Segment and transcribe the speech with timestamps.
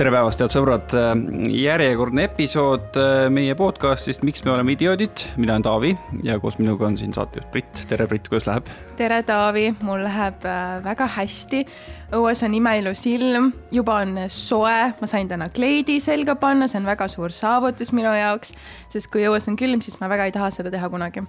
[0.00, 0.92] tere päevast, head sõbrad,
[1.52, 5.90] järjekordne episood äh, meie podcast'ist Miks me oleme idioodid, mina olen Taavi
[6.24, 8.70] ja koos minuga on siin saatejuht Brit, tere Brit, kuidas läheb?
[8.96, 11.66] tere Taavi, mul läheb äh, väga hästi.
[12.16, 16.88] õues on imeilus ilm, juba on soe, ma sain täna kleidi selga panna, see on
[16.88, 18.56] väga suur saavutus minu jaoks,
[18.88, 21.28] sest kui õues on külm, siis ma väga ei taha seda teha kunagi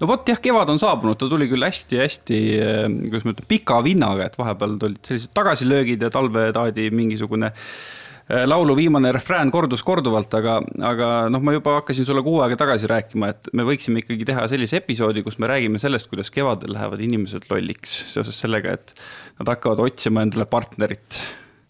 [0.00, 3.82] no vot jah, kevad on saabunud, ta tuli küll hästi-hästi, äh, kuidas ma ütlen, pika
[3.86, 10.34] vinnaga, et vahepeal tulid sellised tagasilöögid ja talvetaadi mingisugune äh, laulu viimane refrään kordus korduvalt,
[10.38, 10.58] aga,
[10.90, 14.46] aga noh, ma juba hakkasin sulle kuu aega tagasi rääkima, et me võiksime ikkagi teha
[14.52, 18.94] sellise episoodi, kus me räägime sellest, kuidas kevadel lähevad inimesed lolliks seoses sellega, et
[19.40, 21.20] nad hakkavad otsima endale partnerit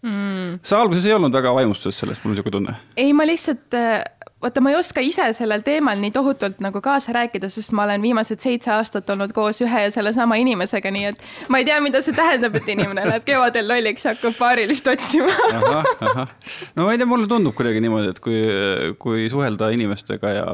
[0.01, 0.59] mm..
[0.65, 2.77] sa alguses ei olnud väga vaimustuses sellest, mul on niisugune tunne.
[2.99, 4.01] ei, ma lihtsalt äh,
[4.41, 8.03] vaata, ma ei oska ise sellel teemal nii tohutult nagu kaasa rääkida, sest ma olen
[8.03, 11.23] viimased seitse aastat olnud koos ühe ja sellesama inimesega, nii et
[11.53, 15.33] ma ei tea, mida see tähendab, et inimene läheb kevadel lolliks ja hakkab paarilist otsima.
[16.75, 18.43] no ma ei tea, mulle tundub kuidagi niimoodi, et kui,
[19.01, 20.45] kui suhelda inimestega ja,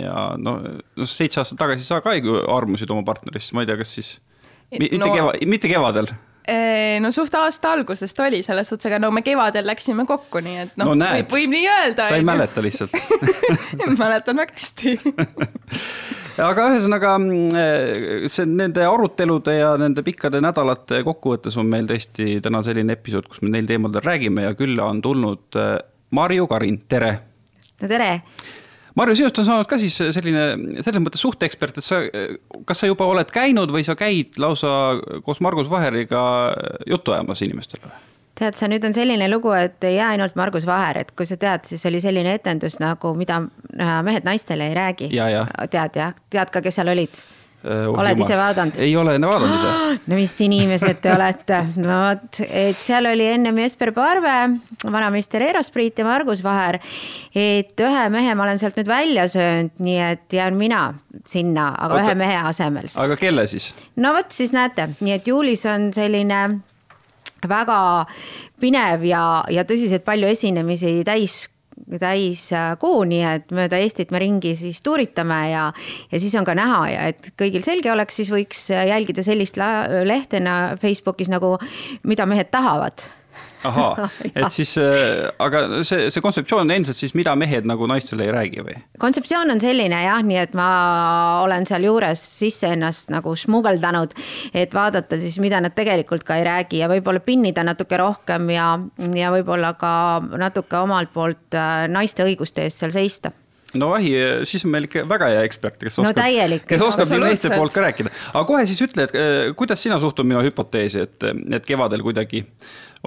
[0.00, 0.58] ja no,
[0.98, 4.12] no seitse aastat tagasi sa ka ei armusid oma partnerist, ma ei tea, kas siis
[4.72, 6.10] mitte no, keva, mitte kevadel
[7.02, 10.72] no suht aasta algusest oli selles suhtes, aga no me kevadel läksime kokku, nii et
[10.80, 12.08] noh no, no, võib, võib nii öelda.
[12.08, 12.96] sa ei mäleta lihtsalt
[14.02, 14.96] mäletan väga hästi
[16.48, 17.14] aga ühesõnaga
[18.32, 23.42] see nende arutelude ja nende pikkade nädalate kokkuvõttes on meil tõesti täna selline episood, kus
[23.44, 25.76] me neil teemadel räägime ja külla on tulnud äh,
[26.12, 27.12] Marju Karin, tere.
[27.80, 28.10] no tere
[28.94, 30.46] Marju, sinust on saanud ka siis selline
[30.84, 32.02] selles mõttes suhteekspert, et sa,
[32.68, 36.22] kas sa juba oled käinud või sa käid lausa koos Margus Vaheriga
[36.86, 37.92] juttu ajamas inimestele?
[38.42, 41.36] tead sa, nüüd on selline lugu, et ei jää ainult Margus Vaher, et kui sa
[41.40, 43.42] tead, siis oli selline etendus nagu Mida
[44.02, 45.10] mehed naistele ei räägi.
[45.70, 47.22] tead jah, tead ka, kes seal olid?
[47.62, 48.24] Äh, oh, oled jumal.
[48.26, 48.78] ise vaadanud?
[48.82, 49.72] ei ole enne vaadanud ise.
[50.10, 54.34] no mis inimesed te olete, no vot, et seal oli ennem Jesper Parve,
[54.82, 56.80] vanameister Eero Spriit ja Margus Vaher.
[57.34, 60.82] et ühe mehe ma olen sealt nüüd välja söönud, nii et jään mina
[61.28, 62.90] sinna, aga Oota, ühe mehe asemel.
[62.98, 63.70] aga kelle siis?
[63.96, 66.42] no vot, siis näete, nii et juulis on selline
[67.48, 67.78] väga
[68.62, 71.44] pinev ja, ja tõsiselt palju esinemisi täis
[72.00, 75.64] täiskuu, nii et mööda Eestit me ringi siis tuuritame ja,
[76.12, 80.76] ja siis on ka näha ja et kõigil selge oleks, siis võiks jälgida sellist lehtena
[80.82, 81.56] Facebookis nagu
[82.08, 83.04] Mida mehed tahavad
[83.68, 84.08] ahaa,
[84.38, 88.34] et siis, äh, aga see, see kontseptsioon on endiselt siis, mida mehed nagu naistele ei
[88.34, 88.76] räägi või?
[89.02, 90.68] kontseptsioon on selline jah, nii et ma
[91.42, 94.16] olen sealjuures sisse ennast nagu smugeldanud,
[94.54, 98.72] et vaadata siis, mida nad tegelikult ka ei räägi ja võib-olla pinnida natuke rohkem ja,
[99.16, 99.94] ja võib-olla ka
[100.40, 103.32] natuke omalt poolt äh, naiste õiguste eest seal seista
[103.80, 104.12] no vahi,
[104.48, 107.74] siis on meil ikka väga hea ekspert, kes oskab no,, kes oskab nii meeste poolt
[107.74, 108.12] ka rääkida.
[108.32, 111.28] aga kohe siis ütle, et äh, kuidas sina suhtud minu hüpoteesi, et,
[111.58, 112.44] et kevadel kuidagi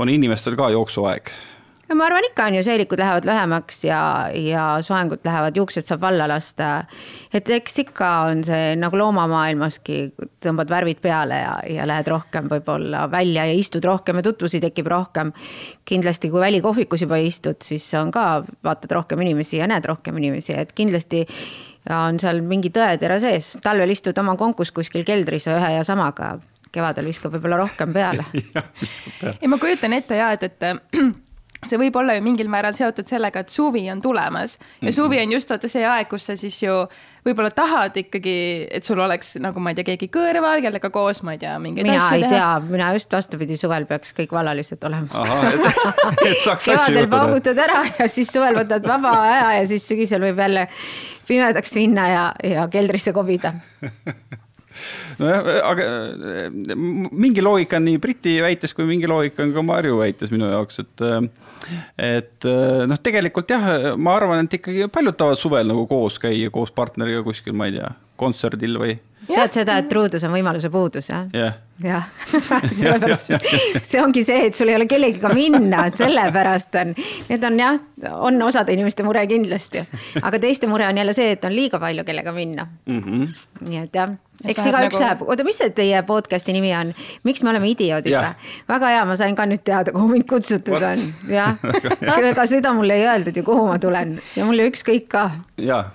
[0.02, 1.32] on inimestel ka jooksuaeg
[1.94, 4.00] ma arvan, ikka on ju, seelikud lähevad lühemaks ja,
[4.34, 6.86] ja soengud lähevad, juuksed saab valla lasta.
[7.34, 10.00] et eks ikka on see nagu loomamaailmaski,
[10.44, 14.90] tõmbad värvid peale ja, ja lähed rohkem võib-olla välja ja istud rohkem ja tutvusi tekib
[14.90, 15.34] rohkem.
[15.86, 20.58] kindlasti, kui välikohvikus juba istud, siis on ka, vaatad rohkem inimesi ja näed rohkem inimesi,
[20.58, 21.26] et kindlasti
[21.94, 26.36] on seal mingi tõetera sees, talvel istud oma konkus kuskil keldris ühe ja samaga.
[26.76, 28.26] Kevadel viskab võib-olla rohkem peale.
[29.42, 30.66] Ei, ma kujutan ette ja et, et
[31.70, 34.96] see võib olla ju mingil määral seotud sellega, et suvi on tulemas ja -hmm.
[34.96, 36.86] suvi on just vaata see aeg, kus sa siis ju
[37.26, 38.36] võib-olla tahad ikkagi,
[38.72, 41.88] et sul oleks nagu ma ei tea, keegi kõrval, kellega koos, ma ei tea, mingeid
[41.88, 42.30] mina asju teha.
[42.30, 45.26] mina ei tea, mina just vastupidi, suvel peaks kõik vallalised olema.
[46.66, 50.68] kevadel paugutad ära ja siis suvel võtad vaba aja ja siis sügisel võib jälle
[51.28, 53.56] pimedaks minna ja, ja keldrisse kobida
[55.20, 55.88] nojah, aga
[56.34, 56.76] äh,
[57.12, 60.84] mingi loogika on nii Briti väites kui mingi loogika on ka Marju väites minu jaoks,
[60.86, 61.06] et.
[61.06, 61.28] Äh,
[61.98, 66.52] et äh, noh, tegelikult jah, ma arvan, et ikkagi paljud tahavad suvel nagu koos käia
[66.54, 67.90] koos partneriga kuskil, ma ei tea,
[68.22, 71.62] kontserdil või tead seda, et truudus on võimaluse puudus, jah yeah.?
[71.84, 72.04] jah,
[72.78, 73.34] sellepärast
[73.84, 76.94] see ongi see, et sul ei ole kellegiga minna, sellepärast on,
[77.28, 77.80] need on jah,
[78.16, 79.84] on osade inimeste mure kindlasti.
[80.22, 83.02] aga teiste mure on jälle see, et on liiga palju, kellega minna mm.
[83.02, 83.36] -hmm.
[83.70, 84.16] nii et jah,
[84.46, 85.04] eks igaüks nagu...
[85.04, 88.34] läheb, oota, mis see teie podcast'i nimi on, miks me oleme idioodid või?
[88.72, 90.96] väga hea, ma sain ka nüüd teada, kuhu mind kutsutud What?
[90.96, 91.58] on, jah
[92.32, 95.32] ega seda mulle ei öeldud ju, kuhu ma tulen ja mulle ükskõik ka.
[95.60, 95.90] jaa,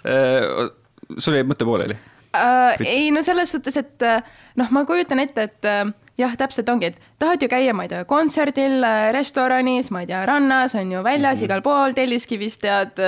[0.00, 0.70] äh,
[1.18, 2.00] sul jäi mõte pooleli
[2.36, 2.76] äh,?
[2.86, 4.22] ei no selles suhtes, et äh,
[4.60, 5.84] noh, ma kujutan ette, et äh,
[6.20, 10.10] jah, täpselt ongi, et tahad ju käia, ma ei tea, kontserdil, äh, restoranis, ma ei
[10.10, 11.50] tea, rannas on ju väljas mm -hmm.
[11.50, 12.98] igal pool, Telliskivis tead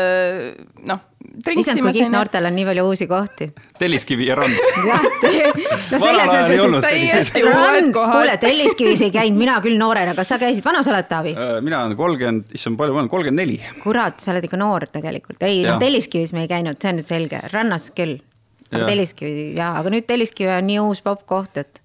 [0.83, 1.01] noh,
[1.57, 3.49] issand, kui kihtnoortel on nii palju uusi kohti.
[3.79, 4.59] Telliskivi ja rand.
[5.93, 8.17] no selles mõttes, täiesti uued kohad.
[8.17, 11.35] kuule, Telliskivis ei käinud mina küll noorena, kas sa käisid, vana sa oled, Taavi?
[11.37, 13.61] Äh, mina olen kolmkümmend, issand, palju ma olen, kolmkümmend neli.
[13.83, 17.11] kurat, sa oled ikka noor tegelikult, ei noh, Telliskivis me ei käinud, see on nüüd
[17.11, 18.21] selge, rannas küll.
[18.73, 21.83] Aga Telliskivi jaa, aga nüüd Telliskivi on nii uus popp koht, et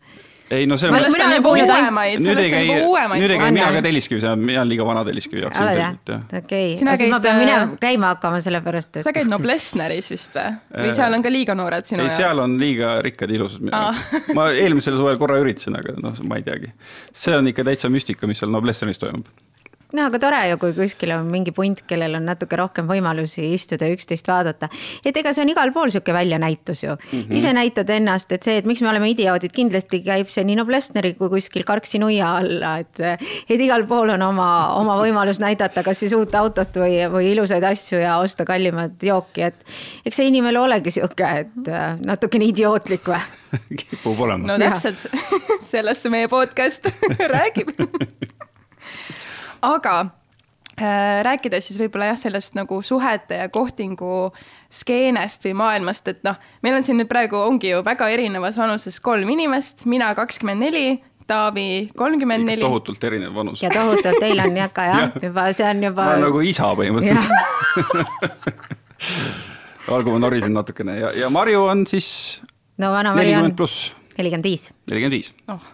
[0.52, 0.96] ei no see on.
[0.96, 2.22] sellest on sellest on juba uuemaid.
[2.24, 5.60] nüüd ei käi mina ka Telliskivis, mina olen liiga vana Telliskivi jaoks.
[5.64, 6.22] oled jah?
[6.40, 9.08] okei, siis ma pean minema käima hakkama, sellepärast et.
[9.08, 10.54] sa käid Noblessneris vist või?
[10.86, 12.14] või seal on ka liiga noored sinu jaoks?
[12.16, 14.32] ei, seal on liiga rikkad ja ilusad minu jaoks.
[14.38, 16.72] ma eelmisel suvel korra üritasin, aga noh, ma ei teagi.
[17.12, 19.28] see on ikka täitsa müstika, mis seal Noblessneris toimub
[19.96, 23.88] no aga tore ju, kui kuskil on mingi punt, kellel on natuke rohkem võimalusi istuda
[23.88, 24.70] ja üksteist vaadata.
[25.06, 27.22] et ega see on igal pool sihuke väljanäitus ju mm.
[27.22, 27.38] -hmm.
[27.40, 31.14] ise näitad ennast, et see, et miks me oleme idioodid, kindlasti käib see nii Noblessneri
[31.14, 33.00] kui kuskil Karksi nuia alla, et.
[33.50, 37.64] et igal pool on oma, oma võimalus näidata, kas siis uut autot või, või ilusaid
[37.64, 39.56] asju ja osta kallimat jooki, et.
[40.06, 41.72] eks see inimelu olegi sihuke, et
[42.04, 43.22] natukene idiootlik või
[43.80, 44.48] kipub olema.
[44.48, 45.08] no täpselt,
[45.72, 46.92] sellest see meie podcast
[47.36, 47.72] räägib
[49.62, 49.96] aga
[50.82, 54.32] äh, rääkides siis võib-olla jah, sellest nagu suhete ja kohtingu
[54.74, 59.00] skeenest või maailmast, et noh, meil on siin nüüd praegu ongi ju väga erinevas vanuses
[59.04, 60.88] kolm inimest, mina kakskümmend neli,
[61.28, 62.64] Taavi kolmkümmend neli.
[62.64, 63.60] tohutult erinev vanus.
[63.60, 66.06] ja tohutult, teil on jah ka jah ja., juba see on juba.
[66.06, 67.28] ma olen nagu isa põhimõtteliselt
[69.98, 72.10] olgu, ma norisin natukene ja, ja Marju on siis.
[72.80, 73.52] no vana Mari on.
[73.52, 74.70] nelikümmend viis.
[74.88, 75.34] nelikümmend viis.
[75.52, 75.74] noh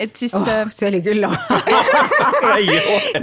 [0.00, 0.48] et siis oh,.
[0.72, 1.24] see oli küll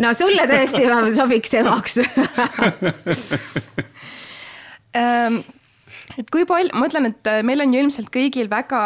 [0.03, 0.83] no sulle tõesti
[1.17, 1.99] sobiks emaks
[4.97, 5.41] ähm,
[6.17, 8.81] et kui palju, ma ütlen, et äh, meil on ju ilmselt kõigil väga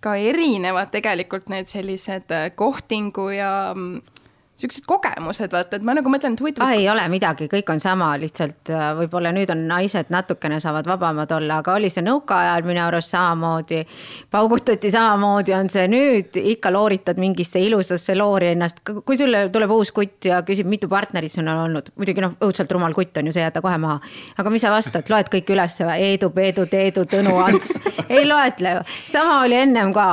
[0.00, 4.19] ka erinevad tegelikult need sellised äh, kohtingu ja mm,
[4.60, 6.70] siuksed kogemused, vaata, et ma nagu mõtlen, et huvitav.
[6.74, 11.32] ei ole midagi, kõik on sama, lihtsalt äh, võib-olla nüüd on naised natukene saavad vabamad
[11.36, 13.82] olla, aga oli see nõukaajal minu arust samamoodi.
[14.30, 19.92] paugutati samamoodi, on see nüüd ikka looritad mingisse ilusasse loori ennast, kui sulle tuleb uus
[19.96, 23.36] kutt ja küsib, mitu partnerit sul on olnud, muidugi noh, õudselt rumal kutt on ju,
[23.36, 24.00] see jäta kohe maha.
[24.38, 25.96] aga mis sa vastad, loed kõik üles või?
[26.10, 27.72] Eedu, Peedu, Teedu, Tõnu, Ants,
[28.12, 28.84] ei loetle ju.
[29.16, 30.08] sama oli ennem ka,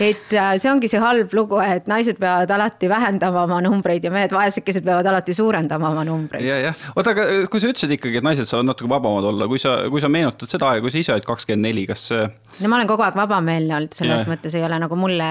[0.00, 4.04] et äh, see ongi see halb lugu, et naised peavad alati vähendama oma numbreid numbreid
[4.04, 6.44] ja mehed vaesekesed peavad alati suurendama oma numbreid.
[6.44, 9.48] ja, jah, oota, aga äh, kui sa ütlesid ikkagi, et naised saavad natuke vabamad olla,
[9.48, 12.22] kui sa, kui sa meenutad seda aega, kui sa ise olid kakskümmend neli, kas see?
[12.60, 14.30] no ma olen kogu aeg vabameelne olnud, selles ja.
[14.30, 15.28] mõttes ei ole nagu mulle,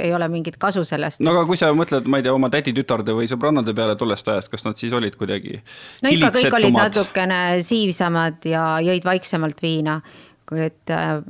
[0.00, 1.22] ei ole mingit kasu sellest.
[1.22, 4.52] no aga kui sa mõtled, ma ei tea, oma täditütarde või sõbrannade peale tollest ajast,
[4.52, 5.60] kas nad siis olid kuidagi?
[6.02, 10.00] no ikka kõik olid natukene siivsamad ja jõid vaiksemalt viina
[10.60, 11.22] et äh,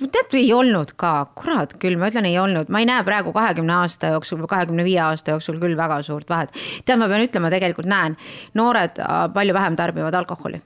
[0.00, 3.76] tead, ei olnud ka, kurat küll, ma ütlen, ei olnud, ma ei näe praegu kahekümne
[3.82, 6.54] aasta jooksul või kahekümne viie aasta jooksul küll väga suurt vahet.
[6.84, 8.18] tead, ma pean ütlema, tegelikult näen,
[8.58, 10.62] noored äh, palju vähem tarbivad alkoholi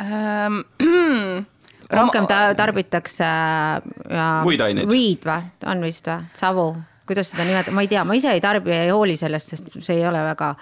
[0.00, 0.64] ähm,.
[1.90, 4.26] rohkem ta tarbitakse ja.
[4.44, 4.90] muid aineid.
[4.90, 6.72] Weed või, on vist või, savu,
[7.06, 10.00] kuidas seda nimetada, ma ei tea, ma ise ei tarbi ei hooli sellest, sest see
[10.00, 10.54] ei ole väga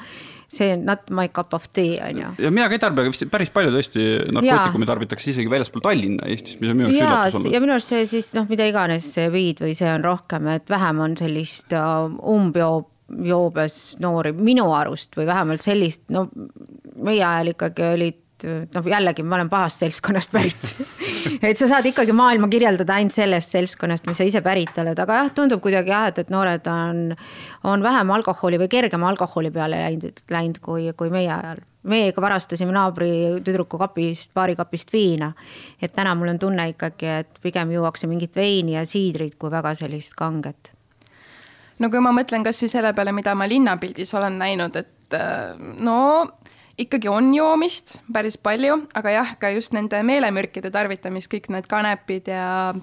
[0.49, 2.31] see not my cup of tea on ju.
[2.47, 6.29] ja mina ka ei tarbi, aga vist päris palju tõesti narkootikumi tarbitakse isegi väljaspool Tallinna
[6.31, 7.55] Eestis, mis on minu jaoks üllatus olnud.
[7.55, 10.71] ja minu arust see siis noh, mida iganes see viid või see on rohkem, et
[10.71, 12.91] vähem on sellist uh, umbjoob
[13.25, 16.29] joobes noori minu arust või vähemalt sellist, no
[17.05, 20.71] meie ajal ikkagi olid noh, jällegi ma olen pahast seltskonnast pärit
[21.49, 25.21] et sa saad ikkagi maailma kirjeldada ainult sellest seltskonnast, mis sa ise pärit oled, aga
[25.21, 27.05] jah, tundub kuidagi jah, et, et noored on,
[27.71, 31.65] on vähem alkoholi või kergema alkoholi peale läinud, läinud kui, kui meie ajal.
[31.91, 33.11] meiega varastasime naabri
[33.45, 35.33] tüdruku kapist, baarikapist viina.
[35.81, 39.75] et täna mul on tunne ikkagi, et pigem juuakse mingit veini ja siidrit kui väga
[39.75, 40.73] sellist kanget
[41.79, 45.19] no kui ma mõtlen kasvõi selle peale, mida ma linnapildis olen näinud, et
[45.83, 45.99] no
[46.79, 52.31] ikkagi on joomist päris palju, aga jah, ka just nende meelemürkide tarvitamist, kõik need kanepid
[52.33, 52.75] ja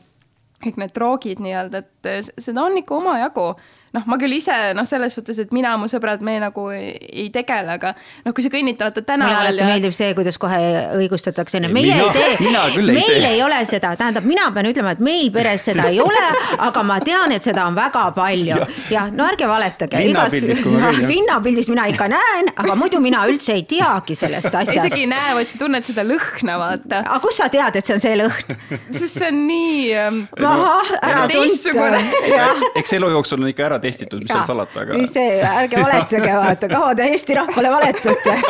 [0.62, 3.48] kõik need droogid nii-öelda, et seda on ikka omajagu
[3.96, 7.76] noh, ma küll ise noh, selles suhtes, et mina, mu sõbrad, me nagu ei, tegele,
[7.76, 7.92] aga
[8.26, 9.34] noh, kui sa kõnnid vaata tänaval.
[9.36, 9.70] mulle alati ja...
[9.74, 10.60] meeldib see, kuidas kohe
[10.96, 14.96] õigustatakse enne, meie mina, ei tee, meil ei, ei ole seda, tähendab, mina pean ütlema,
[14.96, 16.24] et meil peres seda ei ole,
[16.70, 20.06] aga ma tean, et seda on väga palju ja, ja no ärge valetage.
[20.08, 21.10] linnapildis, kui ma käin.
[21.12, 24.78] linnapildis mina ikka näen, aga muidu mina üldse ei teagi sellest asjast.
[24.88, 27.04] isegi ei näe, vaid sa tunned seda lõhna, vaata.
[27.04, 28.58] aga kust sa tead, et see on see lõhn?
[28.88, 30.24] sest see on nii ähm,.
[30.40, 32.72] ahah, ära tuntud.
[32.80, 34.98] eks elu jooksul on ikka ära testitud, mis seal salata, aga.
[35.00, 38.38] mis te, ärge valetage, vaata, kaua te Eesti rahvale valetate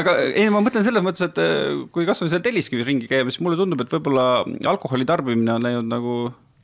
[0.00, 3.40] aga ei, ma mõtlen selles mõttes, et äh, kui kasvõi seal Telliskivis ringi käia, siis
[3.44, 4.24] mulle tundub, et võib-olla
[4.72, 6.18] alkoholi tarbimine on läinud nagu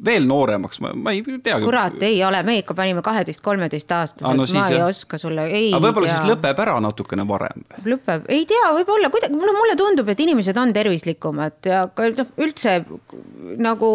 [0.04, 1.62] veel nooremaks, ma, ma ei teagi.
[1.64, 4.88] kurat, ei ole, me ikka panime kaheteist-kolmeteist-aastased ah,, no ma ei ja.
[4.90, 5.68] oska sulle, ei.
[5.70, 7.62] aga võib-olla siis lõpeb ära natukene varem.
[7.86, 12.32] lõpeb, ei tea, võib-olla kuidagi, no mulle tundub, et inimesed on tervislikumad ja ka noh,
[12.42, 12.80] üldse
[13.62, 13.92] nagu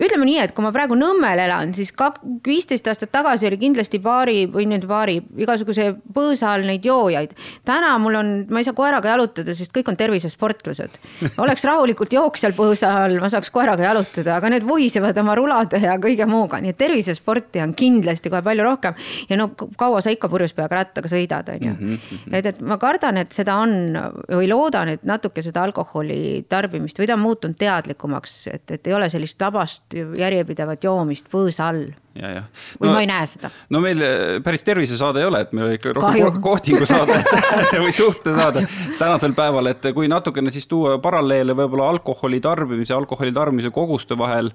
[0.00, 4.00] ütleme nii, et kui ma praegu Nõmmel elan, siis kak-, viisteist aastat tagasi oli kindlasti
[4.02, 7.32] paari või nüüd paari igasuguse põõsa all neid joojaid.
[7.68, 11.00] täna mul on, ma ei saa koeraga jalutada, sest kõik on tervisesportlased.
[11.40, 15.96] oleks rahulikult jooksjal põõsa all, ma saaks koeraga jalutada, aga need vuhisevad oma rulade ja
[16.02, 18.98] kõige muuga, nii et tervisesporti on kindlasti kohe palju rohkem.
[19.28, 21.72] ja no kaua sa ikka purjus peaga rattaga sõidad, on ju.
[21.72, 22.34] Mhm, mhm.
[22.34, 23.96] et, et ma kardan, et seda on
[24.28, 28.96] või loodan, et natuke seda alkoholi tarbimist või ta on muutunud teadlikumaks, et, et ei
[28.96, 31.90] ole sellist labast järjepidevat joomist põõsa all.
[32.10, 32.40] No,
[32.80, 33.52] või ma ei näe seda.
[33.70, 37.20] no meil eh, päris tervisesaade ei ole, et meil oli ikka rohkem kohtingu saade
[37.84, 38.64] või suhtesaade
[38.98, 44.50] tänasel päeval, et kui natukene siis tuua paralleele võib-olla alkoholi tarbimise, alkoholi tarbimise koguste vahel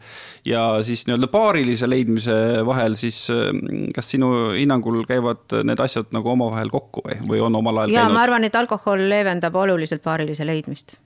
[0.46, 2.36] ja siis nii-öelda paarilise leidmise
[2.68, 7.56] vahel, siis mm, kas sinu hinnangul käivad need asjad nagu omavahel kokku või, või on
[7.64, 8.20] omal ajal ja käinud?
[8.20, 10.98] ma arvan, et alkohol leevendab oluliselt paarilise leidmist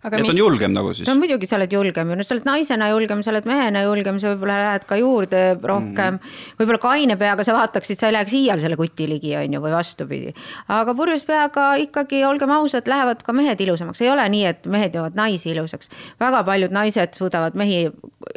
[0.00, 0.32] aga et mis...
[0.32, 1.08] on julgem nagu siis?
[1.08, 4.20] no muidugi sa oled julgem ju, no sa oled naisena julgem, sa oled mehena julgem,
[4.22, 6.36] sa võib-olla lähed ka juurde rohkem mm..
[6.60, 9.74] võib-olla kaine peaga sa vaataksid, sa ei läheks iial selle kuti ligi, on ju, või
[9.74, 10.34] vastupidi.
[10.76, 14.96] aga purjus peaga ikkagi, olgem ausad, lähevad ka mehed ilusamaks, ei ole nii, et mehed
[14.96, 15.92] joovad naisi ilusaks.
[16.20, 17.88] väga paljud naised suudavad mehi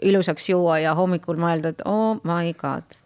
[0.01, 3.02] ilusaks juua ja hommikul mõelda, et oh my god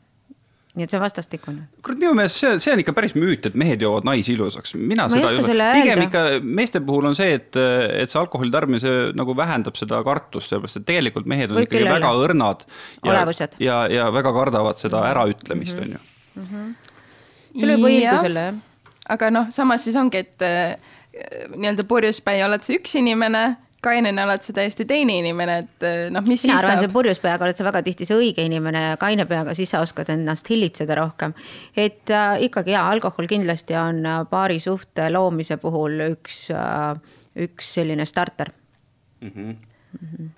[0.77, 1.63] nii et see on vastastikune.
[1.85, 4.75] kurat, minu meelest see, see on ikka päris müüt, et mehed joovad naisi ilusaks.
[4.77, 9.35] mina ma seda, pigem ikka meeste puhul on see, et, et see alkoholi tarbimine nagu
[9.37, 12.27] vähendab seda kartust, sellepärast et tegelikult mehed on Võib ikkagi väga ole.
[12.27, 12.67] õrnad.
[13.07, 13.25] ja,
[13.63, 16.03] ja, ja väga kardavad seda äraütlemist, on ju.
[16.37, 16.67] Mhm.
[17.57, 18.61] sul võib õigus olla, jah.
[19.17, 20.77] aga noh, samas siis ongi, et äh,
[21.55, 23.47] nii-öelda purjuspäi oled sa üks inimene
[23.83, 27.45] kainena oled sa täiesti teine inimene, et eh, noh, mis mina arvan, sa purjus peaga
[27.45, 30.97] oled sa väga tihti see õige inimene ja kaine peaga, siis sa oskad ennast hillitseda
[30.97, 31.35] rohkem.
[31.75, 36.97] et äh, ikkagi jaa, alkohol kindlasti on äh, paari suhte loomise puhul üks äh,,
[37.47, 38.51] üks selline starter
[39.21, 39.31] mm.
[39.31, 39.55] -hmm.
[40.01, 40.35] Mm -hmm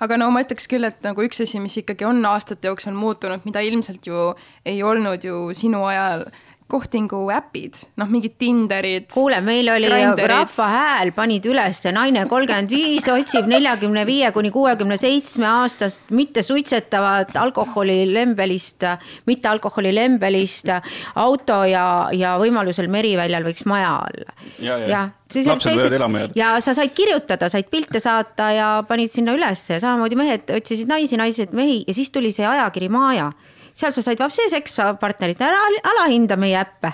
[0.00, 3.44] aga no ma ütleks küll, et nagu üks asi, mis ikkagi on aastate jooksul muutunud,
[3.48, 6.28] mida ilmselt ju ei olnud ju sinu ajal
[6.68, 9.06] kohtingu äpid, noh, mingid Tinderid.
[9.14, 14.98] kuule, meil oli Rahva Hääl panid üles, naine kolmkümmend viis otsib neljakümne viie kuni kuuekümne
[15.00, 18.84] seitsme aastast mittesuitsetavat alkoholilembelist,
[19.30, 20.74] mittealkoholilembelist
[21.16, 24.36] auto ja, ja võimalusel Meriväljal võiks maja olla.
[24.60, 24.88] jah ja.
[24.92, 25.06] ja
[25.48, 26.36] lapsed võivad elama jääda.
[26.36, 30.88] ja sa said kirjutada, said pilte saata ja panid sinna ülesse ja samamoodi mehed otsisid
[30.88, 33.32] naisi, naised mehi ja siis tuli see ajakiri Maaja
[33.78, 35.60] seal sa said vapsi sekspartnerit, ära
[35.92, 36.90] alahinda meie äppe.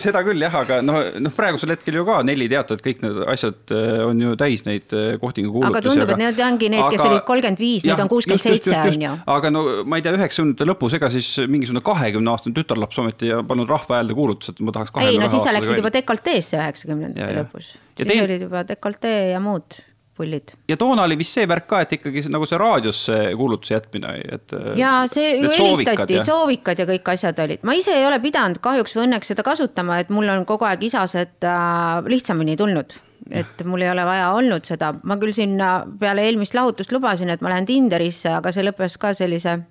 [0.00, 3.20] seda küll jah, aga noh, noh praegusel hetkel ju ka Nelli teatab, et kõik need
[3.30, 5.78] asjad äh, on ju täis neid äh, kohtingu kuulutusi.
[5.78, 9.06] aga tundub, et need ongi need, kes olid kolmkümmend viis, nüüd on kuuskümmend seitse, on
[9.06, 9.14] ju.
[9.36, 13.40] aga no ma ei tea, üheksakümnendate lõpus, ega siis mingisugune kahekümne aastane tütarlaps ometi ja
[13.46, 17.74] pannud rahva häälde kuulutused, ma tahaks ei no siis sa läksid juba dekolteesse üheksakümnendate lõpus.
[17.94, 18.26] siis tein...
[18.26, 19.84] olid juba dekoltee ja muud
[20.16, 20.54] pullid.
[20.68, 24.54] ja toona oli vist see värk ka, et ikkagi nagu see raadiosse kuulutuse jätmine, et.
[24.78, 28.96] ja see ju helistati, soovikad ja kõik asjad olid, ma ise ei ole pidanud kahjuks
[28.96, 32.96] või õnneks seda kasutama, et mul on kogu aeg isased äh, lihtsamini tulnud
[33.30, 37.40] et mul ei ole vaja olnud seda, ma küll sinna peale eelmist lahutust lubasin, et
[37.40, 39.62] ma lähen Tinderisse, aga see lõppes ka sellise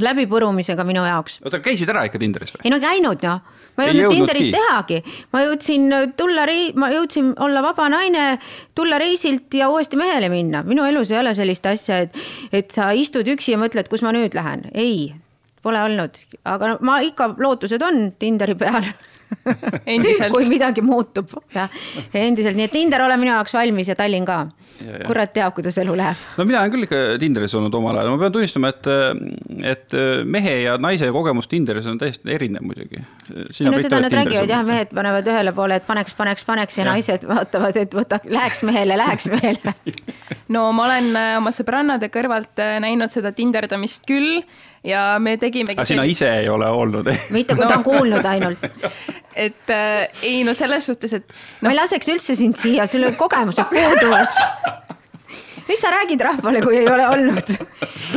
[0.00, 1.40] läbipurumisega minu jaoks.
[1.44, 2.64] oota, käisid ära ikka Tinderis või?
[2.66, 3.40] ei no käinud noh,
[3.76, 5.00] ma ei jõudnud Tinderit tehagi,
[5.34, 5.86] ma jõudsin
[6.18, 8.26] tulla rei-, ma jõudsin olla vaba naine,
[8.74, 12.22] tulla reisilt ja uuesti mehele minna, minu elus ei ole sellist asja, et,
[12.52, 15.12] et sa istud üksi ja mõtled, kus ma nüüd lähen, ei,
[15.64, 18.90] pole olnud, aga ma ikka, lootused on Tinderi peal
[20.34, 21.72] kui midagi muutub, jah,
[22.16, 24.44] endiselt, nii et Tinder ole minu jaoks valmis ja Tallinn ka.
[25.06, 26.22] kurat teab, kuidas elu läheb.
[26.38, 28.88] no mina olen küll ikka Tinderis olnud omal ajal, ma pean tunnistama, et,
[29.74, 33.02] et mehe ja naise kogemus Tinderis on täiesti erinev muidugi.
[33.68, 36.90] no seda nad räägivad jah, mehed panevad ühele poole, et paneks, paneks, paneks ja, ja.
[36.92, 39.76] naised vaatavad, et võta, läheks mehele, läheks mehele
[40.52, 44.42] no ma olen äh, oma sõbrannade kõrvalt äh, näinud seda tinderdamist küll
[44.84, 45.78] ja me tegimegi.
[45.78, 47.70] aga sina ise ei ole olnud mitte, kui no.
[47.70, 48.66] ta on kuulnud ainult
[49.34, 51.68] et äh, ei no selles suhtes, et no..
[51.68, 54.36] ma ei laseks üldse sind siia, sul kogemused puuduvad
[55.68, 57.52] mis sa räägid rahvale, kui ei ole olnud?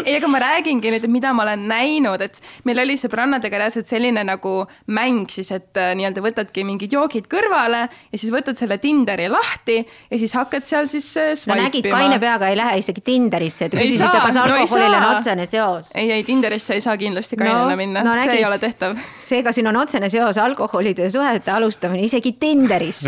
[0.04, 3.90] ei, aga ma räägingi nüüd, et mida ma olen näinud, et meil oli sõbrannadega reaalselt
[3.90, 4.54] selline nagu
[4.94, 9.80] mäng siis, et äh, nii-öelda võtadki mingid joogid kõrvale ja siis võtad selle Tinderi lahti
[9.80, 11.58] ja siis hakkad seal siis swipe ima.
[11.58, 15.48] no nägid, kaine peaga ei lähe isegi Tinderisse, et küsisite, kas alkoholil no, on otsene
[15.50, 15.92] seos.
[15.96, 18.42] ei, ei Tinderisse ei saa kindlasti kainena no, minna no,, see nägid.
[18.42, 18.98] ei ole tehtav.
[19.30, 23.06] seega siin on otsene seos alkoholide suhete alustamine isegi Tinderis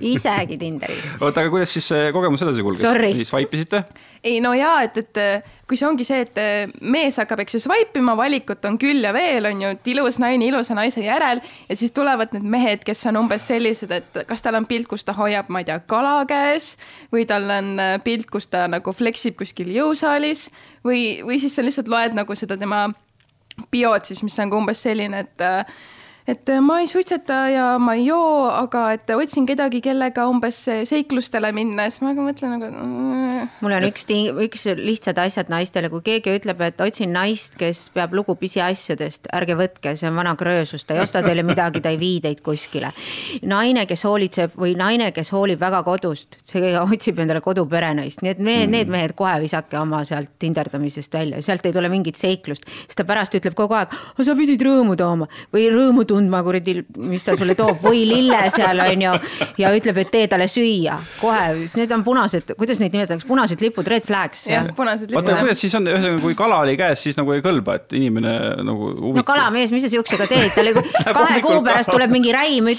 [0.00, 1.04] isegi Tinderis.
[1.20, 3.28] oota, aga kuidas siis kogemus edasi kulges?
[3.28, 4.10] Swipe isite mitte?
[4.24, 5.18] Ei no jaa, et, et
[5.68, 6.38] kui see ongi see, et
[6.80, 10.16] mees hakkab, eks ju, swipe ima, valikut on küll ja veel, on ju, et ilus
[10.22, 14.44] naine ilusa naise järel ja siis tulevad need mehed, kes on umbes sellised, et kas
[14.44, 16.74] tal on pilt, kus ta hoiab, ma ei tea, kala käes
[17.12, 20.46] või tal on pilt, kus ta nagu fleksib kuskil jõusaalis
[20.88, 22.86] või, või siis sa lihtsalt loed nagu seda tema
[23.72, 25.44] biod siis, mis on ka umbes selline, et
[26.26, 30.56] et äh, ma ei suitseta ja ma ei joo, aga et otsin kedagi, kellega umbes
[30.88, 33.50] seiklustele minna, siis ma ka mõtlen nagu mm..
[33.60, 34.06] mul on üks,
[34.46, 39.56] üks lihtsad asjad naistele, kui keegi ütleb, et otsin naist, kes peab lugu pisiasjadest, ärge
[39.58, 42.94] võtke, see on vana kröösus, ta ei osta teile midagi, ta ei vii teid kuskile.
[43.44, 48.40] naine, kes hoolitseb või naine, kes hoolib väga kodust, see otsib endale koduperenaist, nii et
[48.40, 52.64] mehed mm., need mehed kohe visake oma sealt tinderdamisest välja, sealt ei tule mingit seiklust,
[52.86, 53.92] sest ta pärast ütleb kogu aeg,
[54.24, 56.76] sa pidid rõõmu tooma või rõõmu tundma kuradi,
[57.10, 59.14] mis ta sulle toob või lille seal on ju.
[59.60, 63.88] ja ütleb, et tee talle süüa kohe, need on punased, kuidas neid nimetatakse, punased lipud,
[63.90, 64.46] red flags.
[64.50, 65.22] jah, punased lipud.
[65.22, 68.34] oota, kuidas siis on, ühesõnaga, kui kala oli käes, siis nagu ei kõlba, et inimene
[68.66, 70.72] nagu no kalamees, mis sa siuksega teed, tal
[71.20, 72.72] kahe kuu pärast tuleb mingi räim,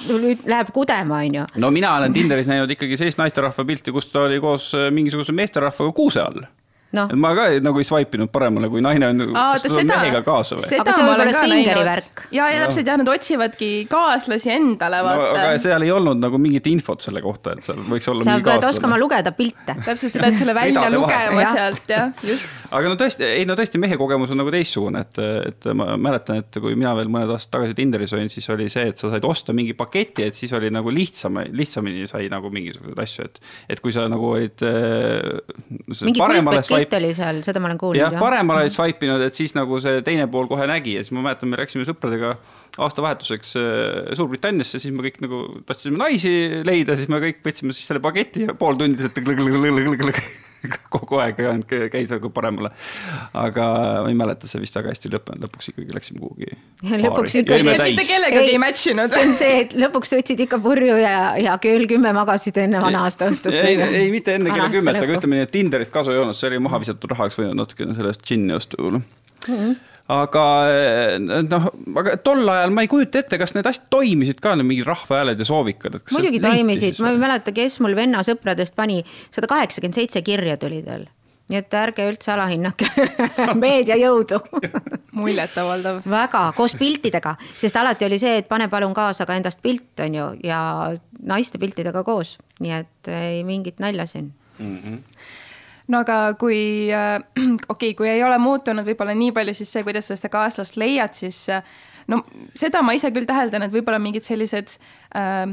[0.45, 1.47] läheb kudema, on ju.
[1.61, 5.95] no mina olen Tinderis näinud ikkagi sellist naisterahva pilti, kus ta oli koos mingisuguse meesterahvaga
[5.95, 6.45] kuuse all
[6.95, 7.05] no..
[7.21, 10.69] ma ka nagu ei swipe inud paremale, kui naine on Aa, seda, mehega kaasa või?
[10.71, 12.21] seda ma olen ka näinud.
[12.35, 15.43] ja, ja täpselt jah, nad otsivadki kaaslasi endale, vaata no,.
[15.43, 18.45] aga seal ei olnud nagu mingit infot selle kohta, et seal võiks olla sa mingi
[18.45, 18.61] kaaslane.
[18.61, 19.77] sa pead oskama lugeda pilte.
[19.87, 22.65] täpselt, sa pead selle välja lugema sealt jah, just.
[22.75, 25.21] aga no tõesti, ei no tõesti, mehe kogemus on nagu teistsugune, et,
[25.51, 28.87] et ma mäletan, et kui mina veel mõned aastad tagasi Tinderis olin, siis oli see,
[28.91, 33.03] et sa said osta mingi paketi, et siis oli nagu lihtsam, lihtsamini sai nagu mingisuguseid
[33.05, 33.41] asju, et,
[33.75, 35.41] et kui sa nagu olid äh,
[36.05, 36.99] mingi kuldpakett swipe...
[37.01, 38.01] oli seal, seda ma olen kuulnud.
[38.01, 41.15] jah, paremale olid swipe inud, et siis nagu see teine pool kohe nägi ja siis
[41.15, 42.35] ma mäletan, me läksime sõpradega
[42.85, 47.87] aastavahetuseks äh, Suurbritanniasse, siis me kõik nagu tahtsime naisi leida, siis me kõik võtsime siis
[47.89, 49.01] selle paketi ja pool tundi
[50.95, 51.39] kogu aeg
[51.93, 52.71] käis nagu paremale.
[53.33, 53.67] aga
[54.05, 56.51] ma ei mäleta, see vist väga hästi ei lõppenud, lõpuks ikkagi läksime kuhugi.
[57.05, 57.67] lõpuks ikkagi.
[57.69, 59.11] mitte kellegagi ei match inud.
[59.13, 63.05] see on see, et lõpuks võtsid ikka purju ja, ja kell kümme magasid enne vana
[63.07, 63.55] aasta õhtut.
[63.55, 66.51] ei, ei mitte enne kella kümmet, aga ütleme nii, et Tinderist kasu ei olnud, see
[66.51, 69.59] oli maha visatud raha, oleks võinud natukene sellest džinni osta võib-olla mm.
[69.59, 69.75] -hmm
[70.11, 70.45] aga
[71.49, 71.67] noh,
[72.01, 75.41] aga tol ajal ma ei kujuta ette, kas need asjad toimisid ka, need mingid rahvahääled
[75.41, 75.97] ja soovikad.
[76.13, 79.01] muidugi toimisid, ma ei mäleta, kes mul venna sõpradest pani,
[79.33, 81.07] sada kaheksakümmend seitse kirja tuli tal
[81.45, 82.87] nii et ärge üldse alahinnake
[83.61, 84.39] meedia jõudu
[85.19, 86.01] muljetavaldav.
[86.09, 90.17] väga, koos piltidega, sest alati oli see, et pane palun kaasa ka endast pilt, on
[90.17, 90.59] ju, ja
[91.21, 94.77] naiste piltidega koos, nii et ei mingit nalja siin mm.
[94.77, 95.41] -hmm
[95.91, 99.83] no aga kui äh,, okei okay,, kui ei ole muutunud võib-olla nii palju, siis see,
[99.87, 101.65] kuidas sa seda kaaslast leiad, siis äh,
[102.11, 102.23] no
[102.57, 104.77] seda ma ise küll täheldan, et võib-olla mingid sellised
[105.17, 105.45] äh,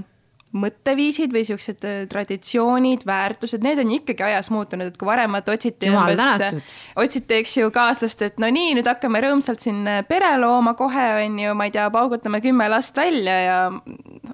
[0.53, 5.33] mõtteviisid või siuksed äh, traditsioonid, väärtused, need on ju ikkagi ajas muutunud, et kui varem
[5.37, 6.59] vaata otsiti umbes, äh,
[7.01, 11.41] otsiti, eks ju, kaaslast, et no nii, nüüd hakkame rõõmsalt siin pere looma kohe, on
[11.41, 13.59] ju, ma ei tea, paugutame kümme last välja ja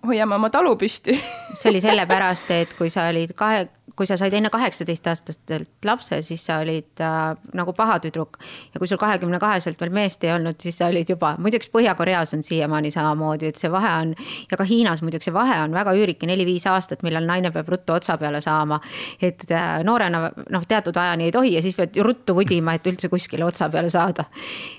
[0.07, 1.19] hoiame oma talu püsti.
[1.55, 6.45] See oli sellepärast, et kui sa olid kahe, kui sa said enne kaheksateistaastaselt lapse, siis
[6.47, 8.39] sa olid äh, nagu paha tüdruk.
[8.75, 12.35] ja kui sul kahekümne kaheselt veel meest ei olnud, siis sa olid juba, muideks Põhja-Koreas
[12.35, 14.15] on siiamaani samamoodi, et see vahe on
[14.51, 17.95] ja ka Hiinas muidugi see vahe on väga üürike, neli-viis aastat, millal naine peab ruttu
[17.97, 18.81] otsa peale saama.
[19.23, 23.09] et äh, noorena noh, teatud ajani ei tohi ja siis pead ruttu vudima, et üldse
[23.09, 24.25] kuskile otsa peale saada.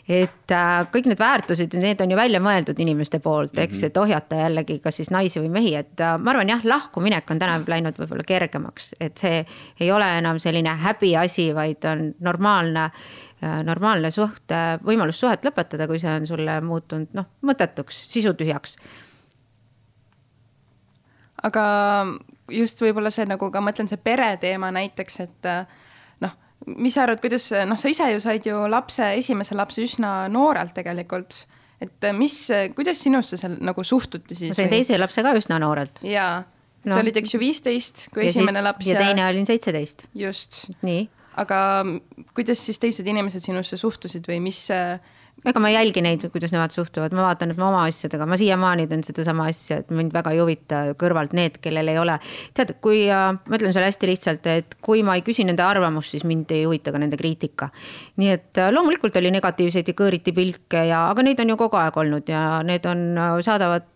[0.07, 3.85] et äh, kõik need väärtused, need on ju välja mõeldud inimeste poolt, eks, mhm.
[3.91, 7.41] et ohjata jällegi kas siis naisi või mehi, et äh, ma arvan jah, lahkuminek on
[7.41, 9.41] täna läinud võib-olla kergemaks, et see
[9.79, 12.89] ei ole enam selline häbiasi, vaid on normaalne,
[13.43, 14.53] äh, normaalne suht,
[14.85, 18.75] võimalus suhet lõpetada, kui see on sulle muutunud noh, mõttetuks, sisutühjaks.
[21.43, 21.63] aga
[22.51, 25.79] just võib-olla see nagu ka, ma ütlen, see pereteema näiteks, et äh,
[26.25, 26.35] noh,
[26.75, 30.75] mis sa arvad, kuidas, noh, sa ise ju said ju lapse, esimese lapse üsna noorelt
[30.75, 31.45] tegelikult
[31.79, 32.33] et mis,
[32.75, 34.51] kuidas sinusse seal nagu suhtuti siis?
[34.51, 36.01] ma sain teise lapse ka üsna noorelt.
[36.03, 36.41] jaa
[36.85, 36.93] no..
[36.93, 38.87] sa olid, eks ju, viisteist, kui ja esimene laps.
[38.89, 40.07] ja teine olin seitseteist.
[40.17, 40.65] just.
[40.85, 41.07] nii.
[41.39, 41.61] aga
[42.35, 44.67] kuidas siis teised inimesed sinusse suhtusid või mis
[45.47, 48.37] ega ma ei jälgi neid, kuidas nemad suhtuvad, ma vaatan, et ma oma asjadega, ma
[48.39, 52.17] siiamaani teen sedasama asja, et mind väga ei huvita kõrvalt need, kellel ei ole.
[52.57, 56.15] tead, kui äh, ma ütlen sulle hästi lihtsalt, et kui ma ei küsi nende arvamust,
[56.15, 57.69] siis mind ei huvita ka nende kriitika.
[58.19, 61.79] nii et äh, loomulikult oli negatiivseid ja kõõriti pilke ja, aga neid on ju kogu
[61.79, 63.89] aeg olnud ja need on, äh, saadavad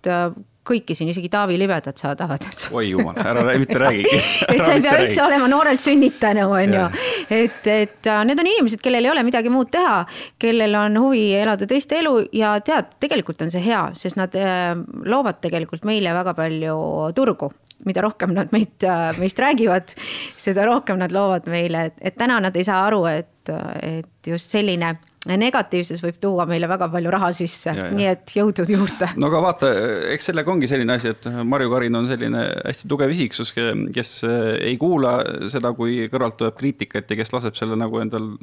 [0.67, 2.45] kõiki siin, isegi Taavi Libedat saadavad.
[2.71, 4.19] oi jumal, ära mitte räägigi.
[4.53, 6.85] et sa ei pea üldse olema noorelt sünnitanu, on ju.
[7.29, 10.03] et, et äh, need on inimesed, kellel ei ole midagi muud teha,
[10.39, 14.71] kellel on huvi elada teist elu ja tead, tegelikult on see hea, sest nad äh,
[15.05, 16.79] loovad tegelikult meile väga palju
[17.17, 17.51] turgu
[17.83, 19.91] mida rohkem nad meid, äh, meist räägivad,
[20.39, 23.51] seda rohkem nad loovad meile, et, et täna nad ei saa aru, et,
[23.83, 24.93] et just selline
[25.29, 29.07] negatiivsus võib tuua meile väga palju raha sisse, nii et jõudu juurde.
[29.19, 29.69] no aga vaata,
[30.11, 34.75] eks sellega ongi selline asi, et Marju Karin on selline hästi tugev isiksus, kes ei
[34.81, 35.15] kuula
[35.53, 38.33] seda, kui kõrvalt tuleb kriitikat ja kes laseb selle nagu endal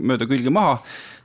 [0.00, 0.78] mööda külgi maha.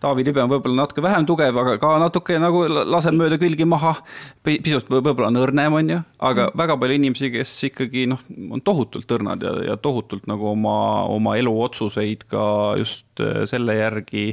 [0.04, 3.96] Taavi Libe on võib-olla natuke vähem tugev, aga ka natuke nagu laseb mööda külgi maha.
[4.44, 6.60] pisut võib-olla on õrnem, on ju, aga mm.
[6.60, 11.40] väga palju inimesi, kes ikkagi noh, on tohutult õrnad ja, ja tohutult nagu oma, oma
[11.40, 12.44] eluotsuseid ka
[12.82, 13.07] just
[13.50, 14.28] selle järgi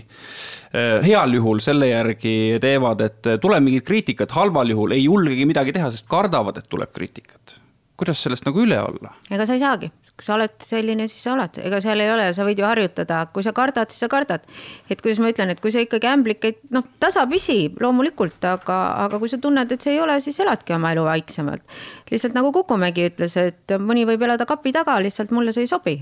[0.75, 5.45] Äh, heal juhul selle järgi teevad, et äh, tuleb mingit kriitikat, halval juhul ei julgegi
[5.47, 7.61] midagi teha, sest kardavad, et tuleb kriitikat.
[7.95, 9.13] kuidas sellest nagu üle olla?
[9.31, 12.29] ega sa ei saagi kui sa oled selline, siis sa oled, ega seal ei ole,
[12.37, 14.45] sa võid ju harjutada, kui sa kardad, siis sa kardad.
[14.87, 18.77] et kuidas ma ütlen, et kui sa ikkagi ämblikeid, noh, tasapisi loomulikult, aga,
[19.09, 21.65] aga kui sa tunned, et see ei ole, siis eladki oma elu vaiksemalt.
[22.13, 25.97] lihtsalt nagu Kukumägi ütles, et mõni võib elada kapi taga, lihtsalt mulle see ei sobi.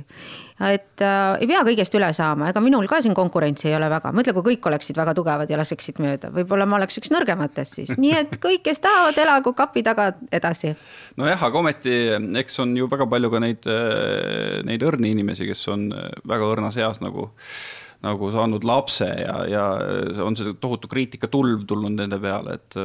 [0.61, 4.13] et äh, ei pea kõigest üle saama, ega minul ka siin konkurentsi ei ole väga,
[4.13, 7.97] mõtle, kui kõik oleksid väga tugevad ja laseksid mööda, võib-olla ma oleks üks nõrgematest siis,
[8.03, 10.77] nii et kõik, kes tahavad, elagu kapi taga edasi.
[11.17, 11.97] nojah, aga ometi,
[12.45, 14.02] eks on ju väga palju ka neid äh,
[14.67, 15.89] neid õrni inimesi, kes on
[16.29, 17.31] väga õrnas eas nagu
[18.03, 19.65] nagu saanud lapse ja, ja
[20.25, 22.77] on see tohutu kriitikatulv tulnud nende peale, et.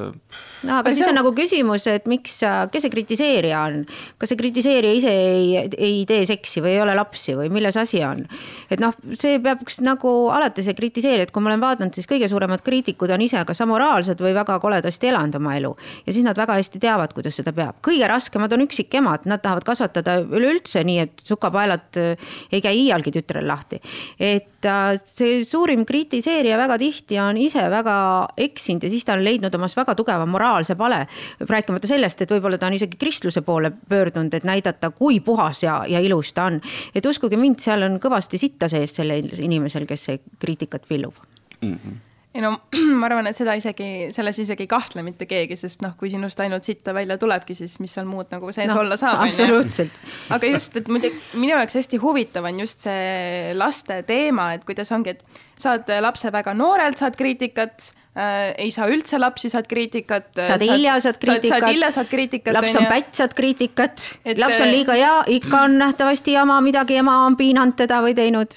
[0.67, 2.36] no aga siis on, on nagu küsimus, et miks,
[2.71, 3.80] kes see kritiseerija on,
[4.21, 8.03] kas see kritiseerija ise ei, ei tee seksi või ei ole lapsi või milles asi
[8.06, 8.21] on?
[8.69, 12.30] et noh, see peaks nagu alati see kritiseerija, et kui ma olen vaadanud, siis kõige
[12.30, 15.73] suuremad kriitikud on ise kas amoraalsed või väga koledasti elanud oma elu
[16.06, 17.82] ja siis nad väga hästi teavad, kuidas seda peab.
[17.86, 23.49] kõige raskemad on üksikemad, nad tahavad kasvatada üleüldse nii, et sukapaelad ei käi iialgi tütrel
[23.49, 23.82] lahti.
[24.19, 27.98] et äh, see suurim kritiseerija väga tihti on ise väga
[28.38, 31.06] eksinud ja siis ta on leidnud omas väga tugeva moraalse pale.
[31.39, 35.84] rääkimata sellest, et võib-olla ta on isegi kristluse poole pöördunud, et näidata, kui puhas ja,
[35.88, 36.62] ja ilus ta on.
[36.96, 41.15] et uskuge mind, seal on kõvasti sitta sees sellel inimesel, kes kriitikat villub
[41.62, 41.74] mm.
[41.74, 42.07] -hmm
[42.38, 42.54] ei no
[43.00, 46.39] ma arvan, et seda isegi, selles isegi ei kahtle mitte keegi, sest noh, kui sinust
[46.43, 49.23] ainult sitta välja tulebki, siis mis seal muud nagu sees no, olla saab.
[49.26, 49.97] absoluutselt.
[50.34, 54.93] aga just, et muidugi minu jaoks hästi huvitav on just see laste teema, et kuidas
[54.93, 60.30] ongi, et saad lapse väga noorelt, saad kriitikat äh,, ei saa üldse lapsi, saad kriitikat.
[60.38, 61.54] saad hilja, saad kriitikat.
[61.56, 62.60] saad hilja, saad kriitikat.
[62.60, 64.10] laps on pätt, saad kriitikat.
[64.38, 68.54] laps on liiga hea, ikka on nähtavasti jama, midagi ema on piinanud teda või teinud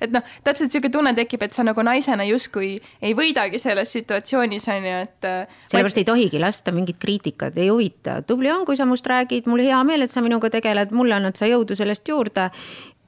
[0.00, 4.68] et noh, täpselt niisugune tunne tekib, et sa nagu naisena justkui ei võidagi selles situatsioonis,
[4.74, 6.04] on ju, et äh, sellepärast ma...
[6.04, 8.20] ei tohigi lasta mingit kriitikat, ei huvita.
[8.26, 11.38] tubli on, kui sa must räägid, mul hea meel, et sa minuga tegeled, mulle annad
[11.38, 12.50] sa jõudu sellest juurde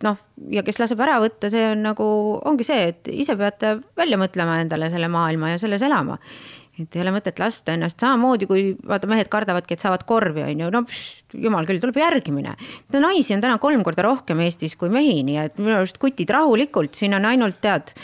[0.04, 0.16] noh,
[0.52, 2.06] ja kes laseb ära võtta, see on nagu,
[2.48, 6.16] ongi see, et ise peate välja mõtlema endale selle maailma ja selles elama
[6.86, 10.64] et ei ole mõtet lasta ennast samamoodi, kui vaata, mehed kardavadki, et saavad korvi, on
[10.64, 12.56] ju, no pst, jumal küll, tuleb järgimine.
[12.96, 16.94] naisi on täna kolm korda rohkem Eestis kui mehi, nii et minu arust kutid rahulikult,
[16.98, 17.94] siin on ainult tead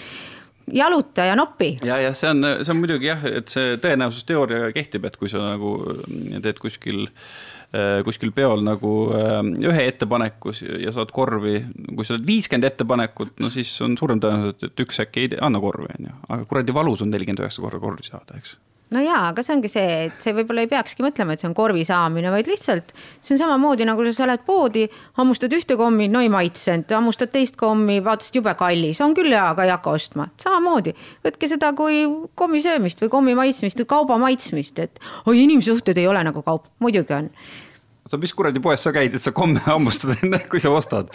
[0.73, 1.77] jaluta ja nopi.
[1.87, 5.45] ja, ja see on, see on muidugi jah, et see tõenäosusteooria kehtib, et kui sa
[5.45, 5.77] nagu
[6.43, 7.56] teed kuskil äh,
[8.07, 11.59] kuskil peol nagu äh, ühe ettepaneku ja saad korvi,
[11.93, 15.61] kui sa oled viiskümmend ettepanekut, no siis on suurem tõenäosus, et üks äkki ei anna
[15.63, 18.57] korvi, on ju, aga kuradi valus on nelikümmend üheksa korda korvi saada, eks
[18.95, 21.55] no jaa, aga see ongi see, et see võib-olla ei peakski mõtlema, et see on
[21.59, 24.87] korvi saamine, vaid lihtsalt see on samamoodi nagu sa lähed poodi,
[25.19, 29.43] hammustad ühte kommi, no ei maitsenud, hammustad teist kommi, vaatasid jube kallis, on küll hea,
[29.51, 30.29] aga ei hakka ostma.
[30.43, 30.95] samamoodi,
[31.27, 32.05] võtke seda kui
[32.39, 36.71] kommi söömist või kommi maitsmist või kauba maitsmist, et oi, inimsuhted ei ole nagu kaup,
[36.79, 37.33] muidugi on.
[38.07, 41.11] oota, mis kuradi poes sa käid, et sa komme hammustad enne, kui sa ostad?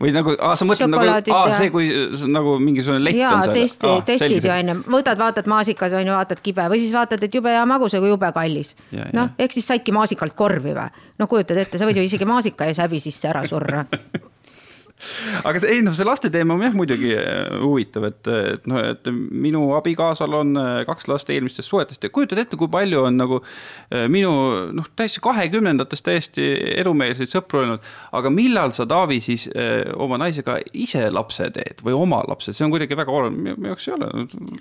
[0.00, 1.90] Või nagu, aa, sa mõtled nagu, aa, see, kui
[2.32, 3.56] nagu mingisugune lett jaa, on seal.
[3.58, 7.22] testi, testid ju on ju, võtad, vaatad maasikas on ju, vaatad kibe või siis vaatad,
[7.26, 8.74] et jube hea magus, aga jube kallis.
[9.16, 10.88] noh, ehk siis saidki maasikalt korvi või?
[11.20, 13.84] no kujutad ette, sa võid ju isegi maasika ees häbi sisse ära surra
[15.44, 18.80] aga see, ei noh, see laste teema on jah muidugi äh, huvitav, et, et noh,
[18.92, 23.18] et minu abikaasal on äh, kaks last eelmistest suhetest ja kujutad ette, kui palju on
[23.20, 24.32] nagu äh, minu
[24.76, 26.46] noh, täiesti kahekümnendates täiesti
[26.80, 27.90] edumeelseid sõpru olnud.
[28.16, 29.46] aga millal sa, Taavi, siis
[30.00, 33.88] oma naisega ise lapse teed või oma lapsed, see on kuidagi väga oluline, minu jaoks
[33.88, 34.08] ei ole.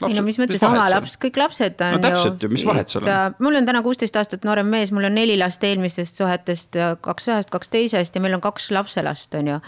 [0.07, 3.07] ei no mis mõttes oma laps, kõik lapsed on no, täpselt ju, mis vahet seal
[3.07, 3.39] on?
[3.43, 7.51] mul on täna kuusteist aastat noorem mees, mul on neli last eelmistest suhetest, kaks ühest,
[7.53, 9.59] kaks teisest ja meil on kaks lapselast, on ju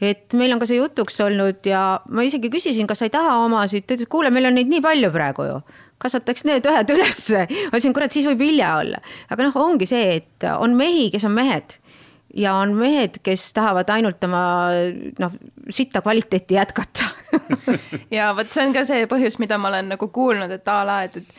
[0.00, 3.38] et meil on ka see jutuks olnud ja ma isegi küsisin, kas sa ei taha
[3.46, 5.58] omasid, ta ütles, kuule, meil on neid nii palju praegu ju
[6.02, 7.46] kasvataks need ühed ülesse.
[7.70, 9.00] ma ütlesin, kurat, siis võib hilja olla.
[9.32, 11.78] aga noh, ongi see, et on mehi, kes on mehed
[12.36, 14.44] ja on mehed, kes tahavad ainult oma
[15.22, 15.36] noh,
[15.72, 17.08] sitta kvaliteeti jätkata
[18.16, 21.02] ja vot see on ka see põhjus, mida ma olen nagu kuulnud, et a la,
[21.08, 21.36] et, et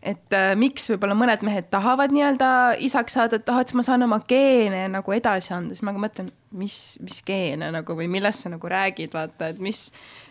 [0.00, 2.50] et äh, miks võib-olla mõned mehed tahavad nii-öelda
[2.86, 6.30] isaks saada, et ah, et ma saan oma geene nagu edasi anda, siis ma mõtlen,
[6.50, 9.84] mis, mis geene nagu või millest sa nagu räägid, vaata, et mis,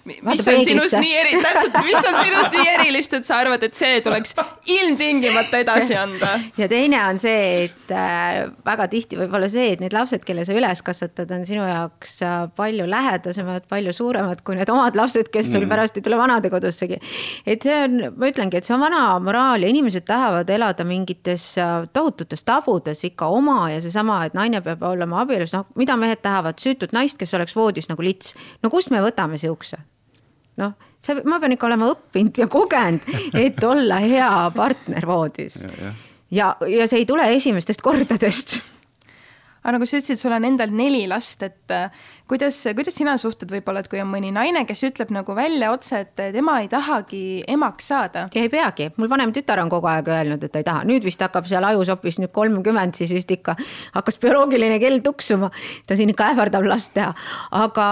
[0.04, 3.78] mis on sinust nii eri, täpselt, mis on sinust nii erilist, et sa arvad, et
[3.80, 4.36] see tuleks
[4.68, 6.34] ilmtingimata edasi anda?
[6.62, 10.44] ja teine on see, et äh, väga tihti võib olla see, et need lapsed, kelle
[10.48, 15.32] sa üles kasvatad, on sinu jaoks äh, palju lähedasemad, palju suuremad kui need omad lapsed,
[15.32, 15.72] kes sul mm.
[15.72, 17.00] pärast ei tule vanadekodussegi.
[17.48, 21.54] et see on, ma ütlengi, et see on vana moraal ja inimesed tahavad elada mingites
[21.56, 26.24] äh, tohututes tabudes ikka oma ja seesama, et naine peab olema abielus, noh, mida mehed
[26.26, 28.34] tahavad, süütut naist, kes oleks voodis nagu lits.
[28.64, 29.80] no kust me võtame siukse?
[30.60, 33.06] noh, see, ma pean ikka olema õppinud ja kogenud,
[33.38, 35.62] et olla hea partner voodis.
[35.64, 35.94] ja, ja,
[36.34, 36.50] ja,
[36.82, 38.60] ja see ei tule esimestest kordadest
[39.60, 41.74] aga nagu sa ütlesid, sul on endal neli last, et
[42.30, 46.04] kuidas, kuidas sina suhtud võib-olla, et kui on mõni naine, kes ütleb nagu välja otse,
[46.04, 48.28] et tema ei tahagi emaks saada?
[48.38, 51.22] ei peagi, mul vanem tütar on kogu aeg öelnud, et ta ei taha, nüüd vist
[51.24, 53.56] hakkab seal ajus hoopis nüüd kolmkümmend, siis vist ikka
[53.96, 55.50] hakkas bioloogiline kell tuksuma.
[55.90, 57.12] ta siin ikka ähvardab last teha,
[57.60, 57.88] aga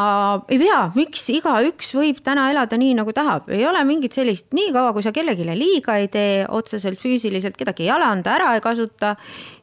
[0.53, 4.93] ei pea, miks igaüks võib täna elada nii, nagu tahab, ei ole mingit sellist, niikaua
[4.93, 9.15] kui sa kellelegi liiga ei tee, otseselt füüsiliselt kedagi ei alanda, ära ei kasuta,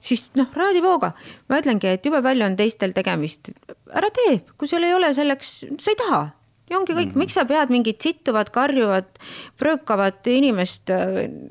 [0.02, 1.14] siis noh, raadivooga.
[1.48, 3.52] ma ütlengi, et jube palju on teistel tegemist,
[3.94, 6.22] ära tee, kui sul ei ole selleks, sa ei taha
[6.70, 7.18] ja ongi kõik mm, -hmm.
[7.20, 9.18] miks sa pead mingit sittuvat, karjuvat,
[9.60, 10.90] pröökavat inimest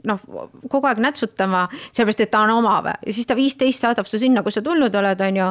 [0.04, 0.22] noh,
[0.70, 4.20] kogu aeg nätsutama, sellepärast et ta on oma või, ja siis ta viisteist saadab su
[4.20, 5.50] sinna, kus sa tulnud oled, on ju.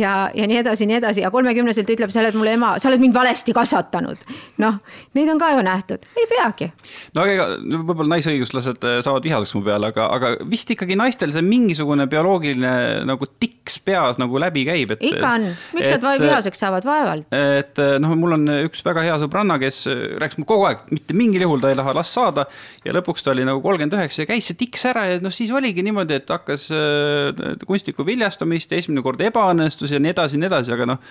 [0.00, 3.02] ja, ja nii edasi, nii edasi ja kolmekümneselt ütleb, sa oled mulle ema, sa oled
[3.02, 4.24] mind valesti kasvatanud.
[4.58, 4.80] noh,
[5.14, 6.70] neid on ka ju nähtud, ei peagi.
[7.14, 11.32] no aga ega võib-olla naisõiguslased eh, saavad vihaseks mu peale, aga, aga vist ikkagi naistel
[11.32, 15.04] see mingisugune bioloogiline nagu tiks peas nagu läbi käib, et.
[15.12, 17.28] ikka on, miks nad vihaseks saavad, vaevalt.
[17.36, 20.82] et noh, mul on üks väga väga hea sõbranna, kes äh, rääkis mulle kogu aeg,
[20.94, 22.46] mitte mingil juhul ta ei taha last saada.
[22.84, 25.52] ja lõpuks ta oli nagu kolmkümmend üheksa ja käis see tiks ära ja noh, siis
[25.54, 30.44] oligi niimoodi, et hakkas äh, kunstlikku viljastamist ja esimene kord ebaõnnestus ja nii edasi ja
[30.44, 31.02] nii edasi, aga noh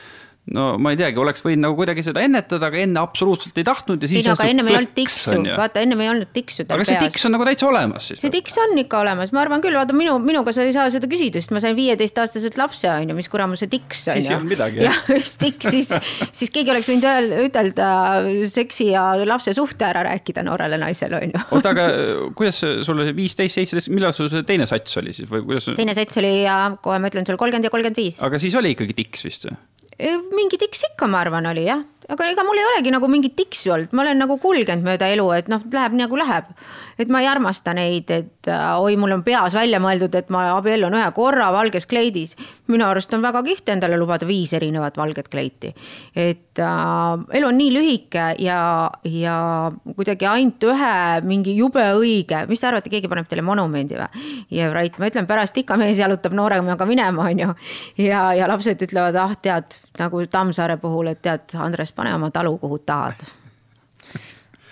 [0.51, 4.01] no ma ei teagi, oleks võinud nagu kuidagi seda ennetada, aga enne absoluutselt ei tahtnud
[4.03, 4.19] ja siis.
[4.19, 6.65] ei no aga ennem ei olnud tiksu, vaata ennem ei olnud tiksu.
[6.67, 8.19] aga see tiks on nagu täitsa olemas siis.
[8.19, 11.07] see tiks on ikka olemas, ma arvan küll, vaata minu, minuga sa ei saa seda
[11.11, 14.25] küsida, sest ma sain viieteistaastaselt lapse, on ju, mis kuramus see tiks on ju.
[14.25, 14.83] siis ei olnud midagi.
[14.83, 15.93] jah, just tiks, siis,
[16.35, 17.89] siis keegi oleks võinud öelda, ütelda
[18.51, 21.45] seksi ja lapse suhte ära rääkida noorele naisele, on ju.
[21.55, 21.87] oota, aga
[22.35, 25.71] kuidas sul see viisteist, seitseteist, millal sul see teine sats oli siis või kuidas?
[25.79, 28.19] teine sats oli ja kohe ma ütlen sulle kolmkümmend ja kolmkümmend viis.
[28.27, 29.55] aga siis oli ikkagi tiks vist või?
[30.33, 33.73] Mingi tiks ikka, ma arvan, oli jah, aga ega mul ei olegi nagu mingit tiksu
[33.75, 36.51] olnud, ma olen nagu kulgenud mööda elu, et noh, läheb nagu läheb
[36.99, 40.45] et ma ei armasta neid, et äh, oi, mul on peas välja mõeldud, et ma
[40.57, 42.35] abiellun ühe korra valges kleidis.
[42.67, 45.73] minu arust on väga kihvt endale lubada viis erinevat valget kleiti.
[46.15, 49.37] et äh, elu on nii lühike ja, ja
[49.95, 54.27] kuidagi ainult ühe mingi jube õige, mis te arvate, keegi paneb teile monumendi või?
[54.53, 57.55] ja Rait, ma ütlen pärast ikka mees jalutab nooremaga minema, on ju.
[58.05, 62.57] ja, ja lapsed ütlevad, ah tead, nagu Tammsaare puhul, et tead, Andres, pane oma talu,
[62.57, 63.21] kuhu tahad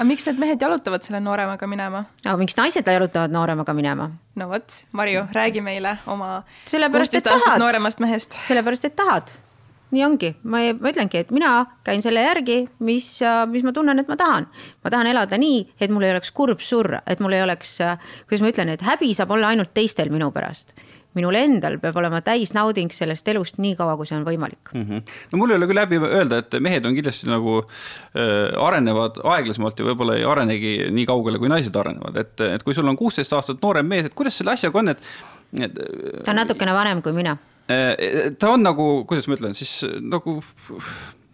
[0.02, 2.02] aga miks need mehed jalutavad selle nooremaga minema?
[2.26, 4.10] aga miks naised jalutavad nooremaga minema?
[4.36, 7.60] no vot, Marju, räägi meile oma sellepärast, et tahad.
[7.62, 8.38] nooremast mehest.
[8.48, 9.30] sellepärast, et tahad.
[9.94, 11.52] nii ongi, ma, ma ütlengi, et mina
[11.86, 13.12] käin selle järgi, mis,
[13.52, 14.48] mis ma tunnen, et ma tahan.
[14.82, 17.78] ma tahan elada nii, et mul ei oleks kurb surra, et mul ei oleks,
[18.26, 20.74] kuidas ma ütlen, et häbi saab olla ainult teistel minu pärast
[21.18, 24.86] minul endal peab olema täis nauding sellest elust nii kaua, kui see on võimalik mm.
[24.88, 25.20] -hmm.
[25.32, 29.80] no mul ei ole küll läbi öelda, et mehed on kindlasti nagu äh, arenevad aeglasemalt
[29.80, 33.34] ja võib-olla ei arenegi nii kaugele, kui naised arenevad, et, et kui sul on kuusteist
[33.38, 35.08] aastat noorem mees, et kuidas selle asjaga on, et,
[35.60, 35.82] et.
[36.24, 38.32] ta on natukene vanem kui mina äh,.
[38.40, 40.40] ta on nagu, kuidas ma ütlen siis nagu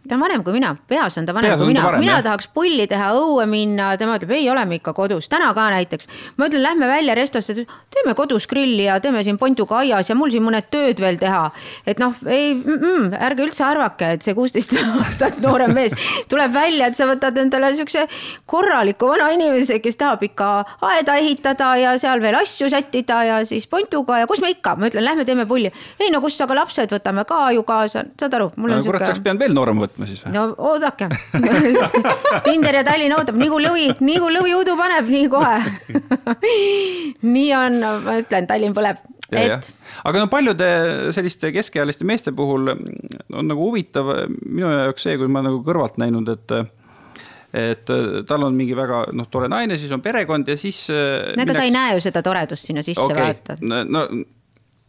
[0.07, 2.23] ta on vanem kui mina, peas on ta vanem peas kui mina, mina jah.
[2.25, 6.09] tahaks pulli teha, õue minna, tema ütleb ei, oleme ikka kodus, täna ka näiteks.
[6.37, 7.55] ma ütlen, lähme välja restosse,
[7.93, 11.49] teeme kodus grilli ja teeme siin pontuga aias ja mul siin mõned tööd veel teha.
[11.85, 15.95] et noh, ei mm, -mm, ärge üldse arvake, et see kuusteist aastat noorem mees
[16.29, 18.07] tuleb välja, et sa võtad endale siukse
[18.45, 20.49] korraliku vana inimese, kes tahab ikka
[20.81, 24.91] aeda ehitada ja seal veel asju sättida ja siis pontuga ja kus me ikka, ma
[24.91, 25.71] ütlen, lähme teeme pulli.
[25.99, 28.93] ei no kus, aga lapsed võtame ka ju kaasa, saad aru, mul on no, siuke.
[28.93, 30.33] kurat, saaks pidanud veel noorema võtma võtma siis või?
[30.35, 31.09] no oodake
[32.45, 35.57] Tinder ja Tallinn ootab, nii kui lõvi, nii kui lõvi udu paneb, nii kohe
[37.35, 39.01] nii on, ma ütlen, Tallinn põleb.
[39.33, 39.69] et
[40.07, 40.71] aga no paljude
[41.15, 44.13] selliste keskealiste meeste puhul on nagu huvitav
[44.45, 46.59] minu jaoks see, kui ma nagu kõrvalt näinud, et
[47.57, 47.89] et
[48.27, 50.81] tal on mingi väga noh, tore naine, siis on perekond ja siis.
[50.91, 53.31] Äh, no ega sa ei näe ju seda toredust sinna sisse okay.
[53.31, 53.55] vaata.
[53.63, 54.03] no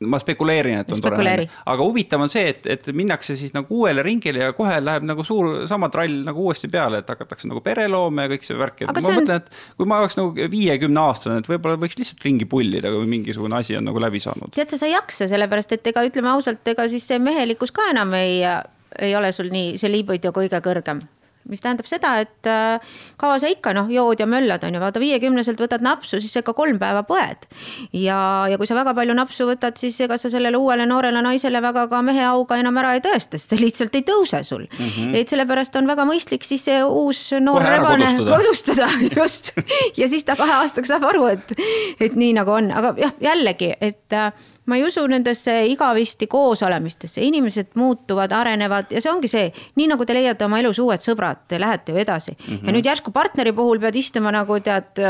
[0.07, 3.81] ma spekuleerin, et on tore naine, aga huvitav on see, et, et minnakse siis nagu
[3.81, 7.63] uuele ringile ja kohe läheb nagu suur sama trall nagu uuesti peale, et hakatakse nagu
[7.65, 9.19] pere looma ja kõik see värk, et aga ma on...
[9.19, 13.11] mõtlen, et kui ma oleks nagu viiekümne aastane, et võib-olla võiks lihtsalt ringi pullida, kui
[13.11, 14.55] mingisugune asi on nagu läbi saanud.
[14.55, 17.91] tead sa, sa ei jaksa, sellepärast et ega ütleme ausalt, ega siis see mehelikkus ka
[17.91, 18.45] enam ei,
[19.03, 21.03] ei ole sul nii, see liibido kõige kõrgem
[21.49, 25.03] mis tähendab seda, et äh, kaua sa ikka noh, jood ja möllad, on ju, vaata
[25.03, 27.49] viiekümneselt võtad napsu, siis ikka kolm päeva põed.
[27.93, 31.63] ja, ja kui sa väga palju napsu võtad, siis ega sa sellele uuele noorele naisele
[31.65, 34.89] väga ka mehe auga enam ära ei tõesta, sest see lihtsalt ei tõuse sul mm.
[34.89, 35.17] -hmm.
[35.21, 39.53] et sellepärast on väga mõistlik siis see uus noor rebane kodustada, just.
[39.97, 41.57] ja siis ta kahe aastaga saab aru, et,
[42.01, 44.33] et nii nagu on, aga jah, jällegi, et äh,
[44.69, 49.51] ma ei usu nendesse igavesti koosolemistesse, inimesed muutuvad, arenevad ja see ongi see,
[49.81, 52.45] nii nagu te leiate oma elus uued sõbrad, te lähete ju edasi mm.
[52.49, 52.67] -hmm.
[52.67, 55.01] ja nüüd järsku partneri puhul pead istuma nagu tead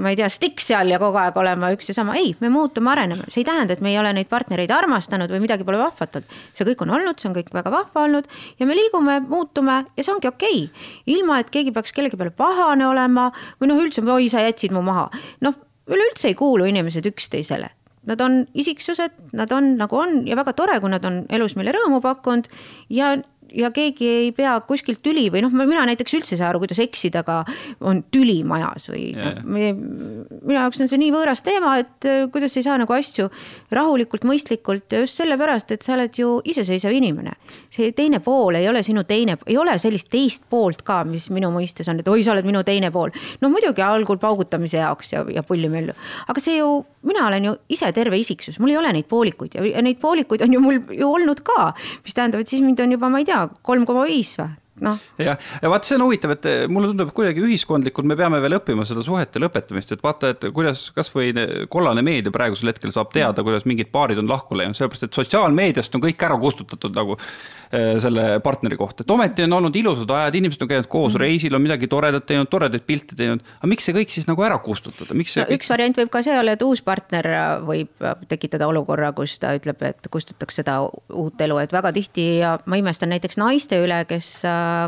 [0.00, 2.90] ma ei tea, stikk seal ja kogu aeg olema üks ja sama, ei, me muutume,
[2.92, 6.20] areneme, see ei tähenda, et me ei ole neid partnereid armastanud või midagi pole vahvat
[6.20, 6.36] olnud.
[6.56, 10.06] see kõik on olnud, see on kõik väga vahva olnud ja me liigume, muutume ja
[10.06, 10.94] see ongi okei okay..
[11.16, 14.82] ilma, et keegi peaks kellegi peale pahane olema või noh, üldse, oi, sa jätsid mu
[14.86, 15.10] maha.
[15.44, 15.58] noh,
[15.90, 17.70] üleüldse ei kuulu inimesed üksteisele
[18.08, 21.74] Nad on isiksused, nad on nagu on ja väga tore, kui nad on elus meile
[21.76, 22.48] rõõmu pakkunud.
[22.88, 23.16] Ja
[23.56, 26.80] ja keegi ei pea kuskilt tüli või noh, mina näiteks üldse ei saa aru, kuidas
[26.82, 27.40] eksida, aga
[27.86, 32.56] on tüli majas või noh, minu jaoks on see nii võõras teema, et äh, kuidas
[32.58, 33.28] ei saa nagu asju
[33.74, 37.36] rahulikult, mõistlikult ja just sellepärast, et sa oled ju iseseisev inimene.
[37.70, 41.50] see teine pool ei ole sinu teine, ei ole sellist teist poolt ka, mis minu
[41.54, 43.10] mõistes on, et oi, sa oled minu teine pool.
[43.40, 45.94] no muidugi algul paugutamise jaoks ja, ja pullimöllu,
[46.28, 49.64] aga see ju, mina olen ju ise terve isiksus, mul ei ole neid poolikuid ja,
[49.64, 51.72] ja neid poolikuid on ju mul ju olnud ka,
[52.04, 54.50] mis tähendab, et siis mind on juba, ma ei tea, kolm koma viis või
[54.84, 54.98] noh.
[55.20, 58.58] jah, ja vaat see on huvitav, et mulle tundub, et kuidagi ühiskondlikult me peame veel
[58.58, 61.32] õppima seda suhete lõpetamist, et vaata, et kuidas kasvõi
[61.72, 65.96] kollane meedia praegusel hetkel saab teada, kuidas mingid paarid on lahku läinud, sellepärast et sotsiaalmeediast
[65.96, 70.40] on kõik ära kustutatud nagu äh, selle partneri kohta, et ometi on olnud ilusad ajad,
[70.40, 73.42] inimesed on käinud koos mm reisil, on midagi toredat teinud, toredaid pilte teinud.
[73.58, 75.52] aga miks see kõik siis nagu ära kustutada, miks see no,?
[75.56, 77.28] üks variant võib ka see olla, et uus partner
[77.66, 82.54] võib tekitada olukorra, kus ta ütleb, et kustutaks seda uut elu, et väga tihti ja
[82.70, 84.30] ma imestan näiteks naiste üle, kes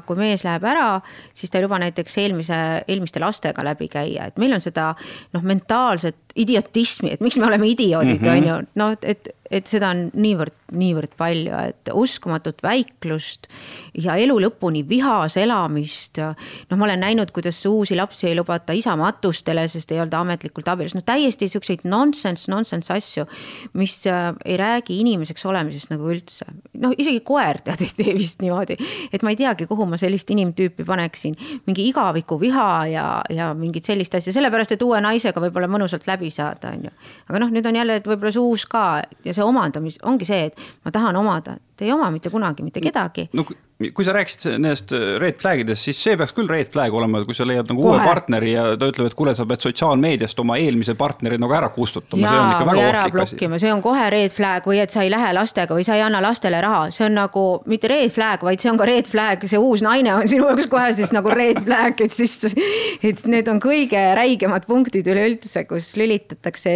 [0.07, 0.87] kui mees läheb ära,
[1.35, 4.93] siis ta ei luba näiteks eelmise, eelmiste lastega läbi käia, et meil on seda
[5.35, 8.33] noh, mentaalset idiotismi, et miks me oleme idioodid, mhm.
[8.33, 13.49] on ju, noh, et, et seda on niivõrd, niivõrd palju, et uskumatut väiklust
[14.01, 16.19] ja elu lõpuni vihas elamist.
[16.19, 20.69] noh, ma olen näinud, kuidas uusi lapsi ei lubata isa matustele, sest ei olda ametlikult
[20.73, 23.27] abielus, noh täiesti siukseid nonsense, nonsense asju,
[23.79, 26.49] mis äh, ei räägi inimeseks olemisest nagu üldse.
[26.81, 28.79] noh, isegi koer tead ei tee vist niimoodi,
[29.13, 31.37] et ma ei teagi, kuhu ma sellist inimtüüpi paneksin,
[31.67, 36.33] mingi igaviku viha ja, ja mingit sellist asja, sellepärast et uue naisega võib-olla mõnusalt läbi
[36.33, 36.95] saada, on ju.
[37.29, 38.87] aga noh, nüüd on jälle, võib-olla see uus ka
[39.27, 42.83] ja see omandamis ongi see, et ma tahan omada, te ei oma mitte kunagi mitte
[42.85, 43.47] kedagi no,
[43.91, 47.23] kui sa rääkisid nendest äh, red flag idest, siis see peaks küll red flag olema,
[47.27, 47.97] kui sa leiad nagu Kohe.
[47.97, 51.73] uue partneri ja ta ütleb, et kuule, sa pead sotsiaalmeediast oma eelmise partneri nagu ära
[51.75, 53.41] kustutama, see on ikka väga ohtlik asi.
[53.65, 56.23] see on kohe red flag või et sa ei lähe lastega või sa ei anna
[56.23, 59.61] lastele raha, see on nagu mitte red flag, vaid see on ka red flag, see
[59.61, 62.37] uus naine on sinu jaoks kohe siis nagu red flag, et siis,
[63.03, 66.73] et need on kõige räigemad punktid üleüldse, kus lülitatakse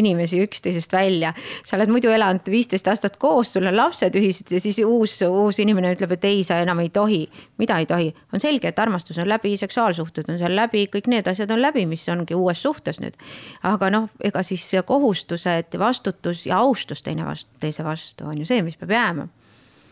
[0.00, 1.34] inimesi üksteisest välja.
[1.64, 5.58] sa oled muidu elanud viisteist aastat koos, sul on lapsed ühised ja siis uus, uus
[5.58, 9.18] inimene ütleb, et ei, sa enam ei tohi, mida ei tohi, on selge, et armastus
[9.18, 13.00] on läbi, seksuaalsuhted on seal läbi, kõik need asjad on läbi, mis ongi uues suhtes
[13.00, 13.16] nüüd.
[13.62, 18.62] aga noh, ega siis kohustused, vastutus ja austus teine vastu, teise vastu on ju see,
[18.62, 19.28] mis peab jääma.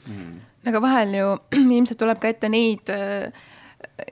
[0.07, 0.33] Mm..
[0.71, 1.37] aga vahel ju
[1.79, 3.33] ilmselt tuleb ka ette neid äh,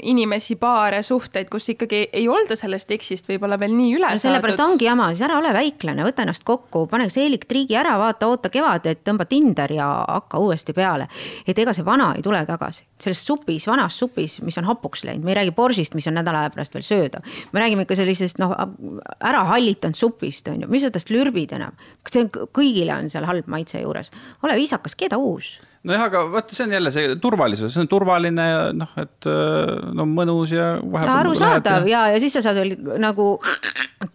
[0.02, 4.56] inimesi, paare, suhteid, kus ikkagi ei olda sellest tekstist võib-olla veel nii üle no, sellepärast
[4.56, 4.72] saadud.
[4.72, 8.48] ongi jama, siis ära ole väiklane, võta ennast kokku, pane seelik triigi ära, vaata, oota
[8.52, 11.08] kevadet, tõmba Tinder ja hakka uuesti peale.
[11.46, 15.24] et ega see vana ei tule tagasi, selles supis, vanas supis, mis on hapuks läinud,
[15.24, 17.36] me ei räägi borsist, mis on nädala aja pärast veel söödav.
[17.52, 18.56] me räägime ikka sellisest noh,
[19.20, 21.76] ära hallitanud supist on ju, mis sa tast lürbid enam,
[22.08, 24.10] see kõigile on seal halb maitse juures,
[24.42, 28.48] ole viisakas, keda uus nojah, aga vaata, see on jälle see turvalisus, see on turvaline
[28.48, 29.28] ja noh, et
[29.94, 30.72] no mõnus ja.
[31.18, 33.34] arusaadav ja, ja, ja siis sa saad veel nagu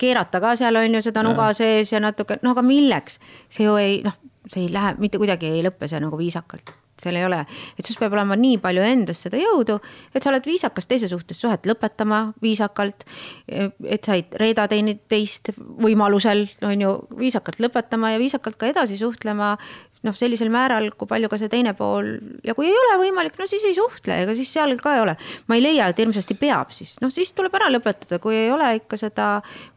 [0.02, 3.20] keerata ka seal on ju seda nuga sees ja natuke, no aga milleks,
[3.52, 4.18] see ju ei noh,
[4.50, 7.40] see ei lähe mitte kuidagi ei lõppe see nagu viisakalt seal ei ole,
[7.80, 9.78] et sus peab olema nii palju endas seda jõudu,
[10.14, 13.06] et sa oled viisakas teise suhtes suhet lõpetama viisakalt.
[13.48, 19.00] et sa ei reeda teine, teist võimalusel, on ju, viisakalt lõpetama ja viisakalt ka edasi
[19.00, 19.56] suhtlema.
[20.08, 22.14] Noh, sellisel määral, kui palju ka see teine pool
[22.46, 25.16] ja kui ei ole võimalik, no siis ei suhtle, ega siis seal ka ei ole.
[25.52, 28.72] ma ei leia, et hirmsasti peab siis, noh siis tuleb ära lõpetada, kui ei ole
[28.80, 29.30] ikka seda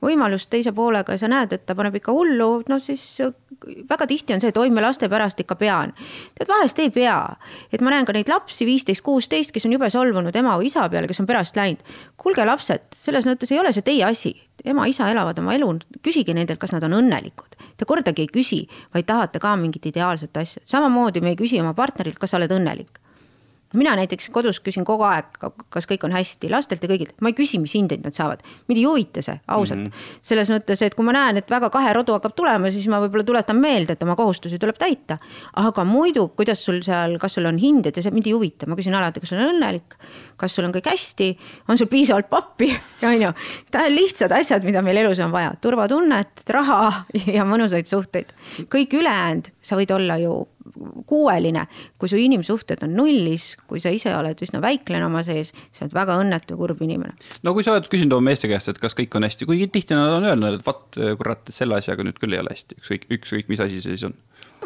[0.03, 3.05] võimalust teise poolega ja sa näed, et ta paneb ikka hullu, no siis
[3.91, 5.95] väga tihti on see, et oi, ma laste pärast ikka pean.
[6.39, 7.19] tead, vahest ei pea,
[7.73, 10.87] et ma näen ka neid lapsi, viisteist, kuusteist, kes on jube solvunud ema või isa
[10.93, 11.83] peale, kes on perast läinud.
[12.17, 15.71] kuulge, lapsed, selles mõttes ei ole see teie asi ema-isa elavad oma elu,
[16.03, 17.57] küsige nendelt, kas nad on õnnelikud.
[17.77, 18.61] Te kordagi ei küsi,
[18.95, 20.63] vaid tahate ka mingit ideaalset asja.
[20.65, 23.03] samamoodi me ei küsi oma partnerilt, kas sa oled õnnelik
[23.79, 25.29] mina näiteks kodus küsin kogu aeg,
[25.73, 28.43] kas kõik on hästi, lastelt ja kõigilt, ma ei küsi, mis hindeid nad saavad.
[28.69, 29.87] mind ei huvita see, ausalt mm.
[29.87, 30.19] -hmm.
[30.23, 33.25] selles mõttes, et kui ma näen, et väga kahe rodu hakkab tulema, siis ma võib-olla
[33.25, 35.19] tuletan meelde, et oma kohustusi tuleb täita.
[35.57, 38.77] aga muidu, kuidas sul seal, kas sul on hinded ja see mind ei huvita, ma
[38.77, 39.97] küsin alati, kas sul on õnnelik,
[40.37, 42.73] kas sul on kõik hästi, on sul piisavalt pappi,
[43.09, 43.33] on ju.
[43.89, 47.05] lihtsad asjad, mida meil elus on vaja, turvatunnet, raha
[47.37, 48.33] ja mõnusaid suhteid.
[48.69, 50.47] kõik ülejäänud, sa võid olla ju
[51.09, 51.67] kuueline,
[51.99, 55.97] kui su inimsuhted on nullis, kui sa ise oled üsna väiklane oma sees, sa oled
[55.97, 57.15] väga õnnetu, kurb inimene.
[57.43, 59.99] no kui sa oled küsinud oma meeste käest, et kas kõik on hästi, kuigi tihti
[59.99, 63.53] nad on öelnud, et vot kurat, selle asjaga nüüd küll ei ole hästi, ükskõik, ükskõik
[63.53, 64.17] mis asi see siis on.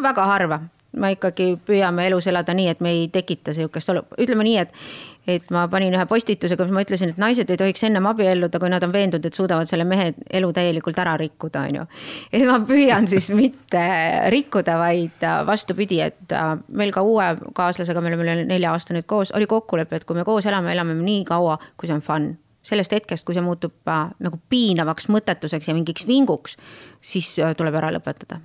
[0.03, 0.61] väga harva,
[0.97, 4.75] me ikkagi püüame elus elada nii, et me ei tekita sihukest olu, ütleme nii, et
[5.27, 8.71] et ma panin ühe postituse, kus ma ütlesin, et naised ei tohiks ennem abielluda, kui
[8.71, 11.85] nad on veendunud, et suudavad selle mehe elu täielikult ära rikkuda, on ju.
[12.31, 13.83] et ma püüan siis mitte
[14.33, 17.29] rikkuda, vaid äh, vastupidi, et äh, meil ka uue
[17.59, 20.73] kaaslasega, me oleme üle nelja aasta nüüd koos, oli kokkulepe, et kui me koos elame,
[20.77, 22.35] elame nii kaua, kui see on fun
[22.67, 26.55] sellest hetkest, kui see muutub äh, nagu piinavaks mõttetuseks ja mingiks vinguks,
[27.03, 28.41] siis tuleb ära lõpetada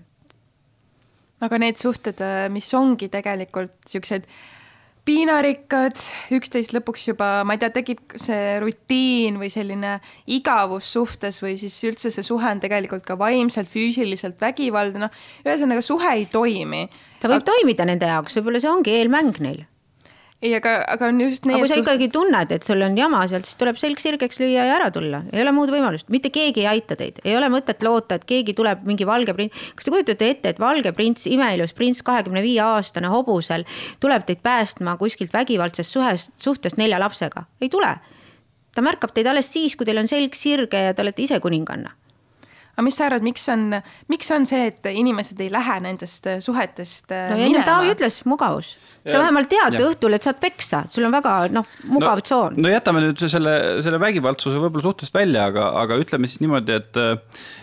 [1.41, 4.27] aga need suhted, äh, mis ongi tegelikult siuksed
[5.01, 5.97] piinarikkad,
[6.37, 9.95] üksteist lõpuks juba, ma ei tea, tekib see rutiin või selline
[10.29, 15.81] igavus suhtes või siis üldse see suhe on tegelikult ka vaimselt, füüsiliselt vägivaldne, noh, ühesõnaga
[15.85, 16.85] suhe ei toimi.
[17.19, 17.49] ta võib aga...
[17.49, 19.65] toimida nende jaoks, võib-olla see ongi eelmäng neil
[20.41, 21.55] ei, aga, aga on just need.
[21.55, 24.65] aga kui sa ikkagi tunned, et sul on jama seal, siis tuleb selg sirgeks lüüa
[24.65, 27.85] ja ära tulla, ei ole muud võimalust, mitte keegi ei aita teid, ei ole mõtet
[27.85, 29.69] loota, et keegi tuleb mingi valge prints.
[29.77, 33.67] kas te kujutate ette, et valge prints, imeilus prints, kahekümne viie aastane hobusel
[34.01, 37.45] tuleb teid päästma kuskilt vägivaldsest suhest, suhtest nelja lapsega?
[37.61, 37.95] ei tule.
[38.75, 41.93] ta märkab teid alles siis, kui teil on selg sirge ja te olete ise kuninganna
[42.81, 43.67] aga mis sa arvad, miks on,
[44.11, 47.65] miks on see, et inimesed ei lähe nendest äh, suhetest äh, no, minema?
[47.67, 48.73] Taavi ütles, mugavus.
[49.05, 49.83] sa vähemalt tead ja.
[49.87, 52.59] õhtul, et saad peksa, sul on väga noh, mugav no, tsoon.
[52.61, 53.55] no jätame nüüd selle,
[53.85, 57.01] selle vägivaldsuse võib-olla suhtest välja, aga, aga ütleme siis niimoodi, et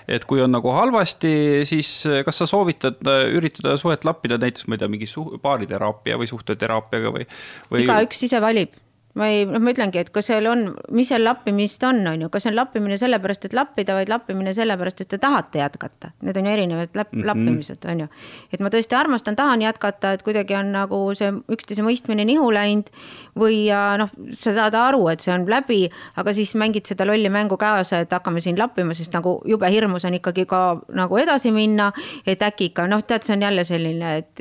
[0.08, 1.30] et kui on nagu halvasti,
[1.68, 1.92] siis
[2.26, 6.30] kas sa soovitad äh, üritada suhet lappida näiteks, ma ei tea, mingi suh-, baariteraapia või
[6.30, 7.26] suhteteraapiaga või,
[7.72, 7.86] või...?
[7.86, 8.76] igaüks ise valib
[9.18, 10.64] ma ei, noh, ma ütlengi, et kas seal on,
[10.94, 14.52] mis seal lappimist on, on ju, kas see on lappimine sellepärast, et lappida, vaid lappimine
[14.54, 16.12] sellepärast, et te tahate jätkata.
[16.26, 17.26] Need on ju erinevad lapp, mm -hmm.
[17.26, 18.08] lappimised, on ju.
[18.52, 22.90] et ma tõesti armastan, tahan jätkata, et kuidagi on nagu see üksteise mõistmine nihu läinud
[23.36, 23.66] või
[23.98, 28.00] noh, sa saad aru, et see on läbi, aga siis mängid seda lolli mängu kaasa,
[28.00, 31.92] et hakkame siin lappima, sest nagu jube hirmus on ikkagi ka nagu edasi minna,
[32.26, 34.40] et äkki ikka noh, tead, see on jälle selline, et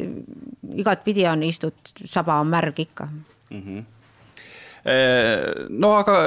[0.76, 1.74] igatpidi on, istud,
[2.06, 3.06] saba on märg ikka
[3.50, 3.62] mm.
[3.62, 3.97] -hmm
[4.88, 6.18] no aga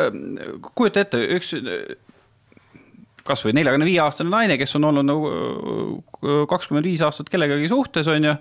[0.75, 1.55] kujuta ette, üks
[3.27, 8.31] kasvõi neljakümne viie aastane naine, kes on olnud nagu kakskümmend viis aastat kellegagi suhtes, on
[8.31, 8.37] ju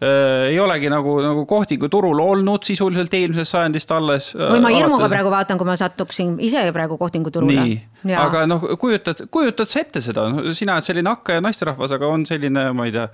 [0.00, 4.30] ei olegi nagu, nagu kohtingu turul olnud sisuliselt eelmisest sajandist alles.
[4.32, 5.12] või ma hirmuga alates...
[5.12, 7.66] praegu vaatan, kui ma satuksin ise praegu kohtingu turule.
[8.08, 10.24] nii, aga noh, kujutad, kujutad sa ette seda,
[10.56, 13.10] sina oled selline hakkaja naisterahvas, aga on selline, ma ei tea.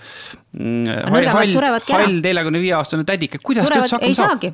[0.55, 1.59] Mm, hall,
[1.91, 4.49] hall neljakümne viie aastane tädike, kuidas ta üldse hakkama saab?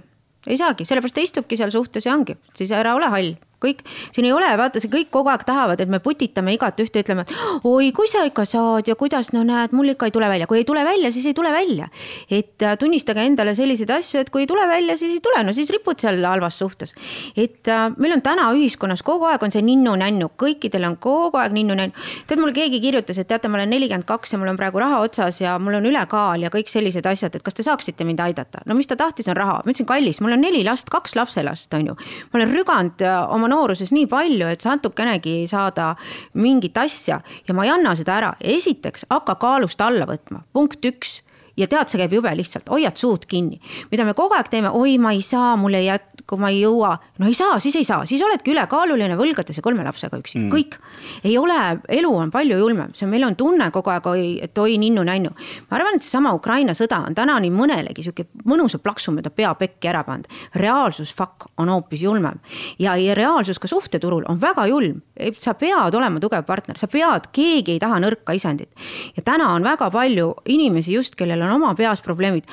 [0.47, 4.29] Ei saagi, sellepärast ta istubki seal suhtes ja ongi, siis ära ole hall kõik, siin
[4.29, 7.27] ei ole, vaata, see kõik kogu aeg tahavad, et me putitame igat ühte, ütleme,
[7.69, 10.63] oi, kui sa ikka saad ja kuidas, no näed, mul ikka ei tule välja, kui
[10.63, 11.89] ei tule välja, siis ei tule välja.
[12.31, 15.53] et äh, tunnistage endale selliseid asju, et kui ei tule välja, siis ei tule, no
[15.53, 16.95] siis ripud seal halvas suhtes.
[17.37, 21.55] et äh, meil on täna ühiskonnas kogu aeg on see ninnu-nännu, kõikidel on kogu aeg
[21.57, 21.95] ninnu-nännu.
[22.27, 25.01] tead, mulle keegi kirjutas, et teate, ma olen nelikümmend kaks ja mul on praegu raha
[25.05, 28.65] otsas ja mul on ülekaal ja kõik sellised asjad, et kas te saaksite mind aidata.
[28.67, 31.73] no mis ta tahtis, on raha, ma ütlesin, kallis, mul on neli last, kaks lapselast,
[31.75, 31.97] on ju.
[32.33, 35.93] ma olen rüganud äh, oma nooruses nii palju, et natukenegi saada
[36.35, 38.33] mingit asja ja ma ei anna seda ära.
[38.41, 41.21] esiteks hakka kaalust alla võtma, punkt üks
[41.57, 43.61] ja tead, see käib jube lihtsalt, hoiad suud kinni.
[43.91, 46.63] mida me kogu aeg teeme, oi, ma ei saa, mul ei jät-, kui ma ei
[46.63, 50.39] jõua, no ei saa, siis ei saa, siis oledki ülekaaluline, võlgades ja kolme lapsega üksi
[50.39, 50.79] mm., kõik.
[51.25, 51.59] ei ole,
[51.93, 55.33] elu on palju julmem, see, meil on tunne kogu aeg, oi, et oi ninnu-nännu.
[55.69, 59.53] ma arvan, et seesama Ukraina sõda on täna nii mõnelegi sihuke mõnusa plaksu mööda pea
[59.59, 60.31] pekki ära pannud.
[60.57, 62.41] reaalsus, fuck, on hoopis julmem
[62.81, 65.03] ja, ja reaalsus ka suhteturul on väga julm.
[65.39, 68.71] sa pead olema tugev partner, sa pead, keegi ei taha nõrka isendit.
[69.17, 72.47] ja täna on väga palju inimesi just, kellel tal on oma peas probleemid.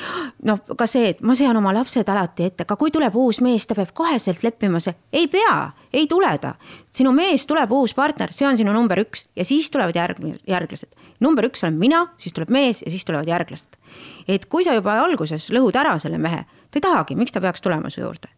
[0.43, 3.67] noh, ka see, et ma sean oma lapsed alati ette, ka kui tuleb uus mees,
[3.67, 6.55] ta peab koheselt leppima see, ei pea, ei tule ta.
[6.91, 10.91] sinu mees tuleb uus partner, see on sinu number üks ja siis tulevad järg-, järglased.
[11.19, 13.79] number üks olen mina, siis tuleb mees ja siis tulevad järglased.
[14.27, 17.61] et kui sa juba alguses lõhud ära selle mehe, ta ei tahagi, miks ta peaks
[17.61, 18.29] tulema su juurde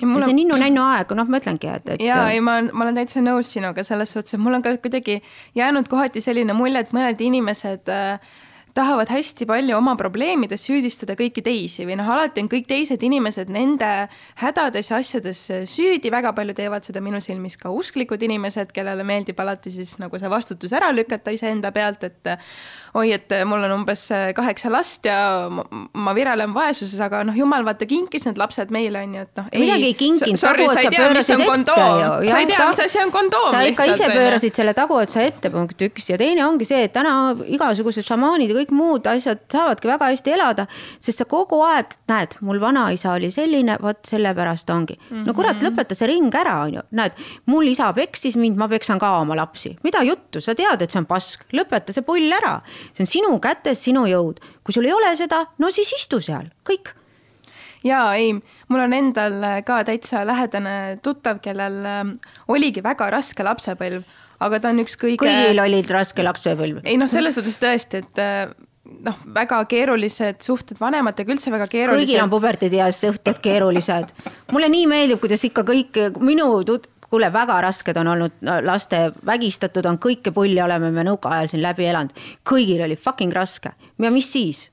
[0.00, 2.04] et see on ninnu-nännu aeg, noh, ma ütlengi, et, et.
[2.04, 5.20] ja ei, ma, ma olen täitsa nõus sinuga selles suhtes, et mul on ka kuidagi
[5.58, 8.38] jäänud kohati selline mulje, et mõned inimesed äh,
[8.74, 13.50] tahavad hästi palju oma probleemides süüdistada kõiki teisi või noh, alati on kõik teised inimesed
[13.52, 13.90] nende
[14.40, 19.40] hädades ja asjades süüdi, väga palju teevad seda minu silmis ka usklikud inimesed, kellele meeldib
[19.42, 22.34] alati siis nagu see vastutus ära lükata iseenda pealt, et
[22.98, 24.06] oi, et mul on umbes
[24.36, 25.18] kaheksa last ja
[25.50, 29.50] ma virelen vaesuses, aga noh, jumal vaata kinkis need lapsed meile on ju, et noh.
[29.62, 32.30] midagi ei kinkinud, taguotsa pöörasid ette ju.
[32.30, 33.50] sa ei tea, mis asi on kondoom.
[33.54, 37.14] sa ikka ise pöörasid selle taguotsa ette, punkt üks ja teine ongi see, et täna
[37.46, 40.66] igasugused šamaanid kõik muud asjad saavadki väga hästi elada,
[41.02, 44.98] sest sa kogu aeg näed, mul vanaisa oli selline, vot sellepärast ongi.
[44.98, 45.16] Mm.
[45.16, 45.26] -hmm.
[45.26, 45.66] no kurat, mhm.
[45.66, 49.36] lõpeta see ring ära, on ju, näed, mul isa peksis mind, ma peksan ka oma
[49.36, 52.60] lapsi, mida juttu, sa tead, et see on pask, lõpeta see pull ära.
[52.94, 56.50] See on sinu kätes, sinu jõud, kui sul ei ole seda, no siis istu seal,
[56.66, 56.94] kõik.
[57.84, 58.34] Ja ei,
[58.68, 62.10] mul on endal ka täitsa lähedane tuttav, kellel ähm,
[62.48, 64.04] oligi väga raske lapsepõlv,
[64.40, 65.20] aga ta on üks kõige.
[65.22, 66.82] kõigil olid raske lapsepõlv.
[66.84, 68.52] ei noh, selles suhtes tõesti, et äh,
[69.06, 72.06] noh, väga keerulised suhted vanematega, üldse väga keerulised.
[72.08, 74.14] kõigil on puberteedieas suhted keerulised.
[74.52, 79.86] mulle nii meeldib, kuidas ikka kõik minu tut-, kuule, väga rasked on olnud laste vägistatud
[79.90, 82.14] on, kõike pulli oleme me nõukaajal siin läbi elanud.
[82.46, 84.68] kõigil oli fucking raske ja mis siis?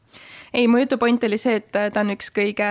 [0.53, 2.69] ei, mu jutu point oli see, et ta on üks kõige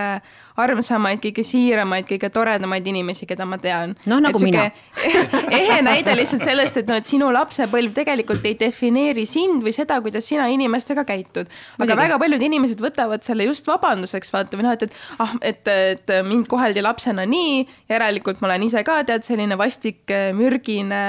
[0.57, 3.93] armsamaid, kõige siiramaid, kõige toredamaid inimesi, keda ma tean.
[4.09, 4.67] noh, nagu mina.
[5.59, 9.99] ehe näide lihtsalt sellest, et noh, et sinu lapsepõlv tegelikult ei defineeri sind või seda,
[10.01, 11.45] kuidas sina inimestega käitud.
[11.77, 11.99] aga Midagi.
[12.01, 16.15] väga paljud inimesed võtavad selle just vabanduseks, vaata või noh, et, et ah, et, et
[16.25, 17.61] mind koheldi lapsena nii,
[17.93, 21.03] järelikult ma olen ise ka tead selline vastik, mürgine,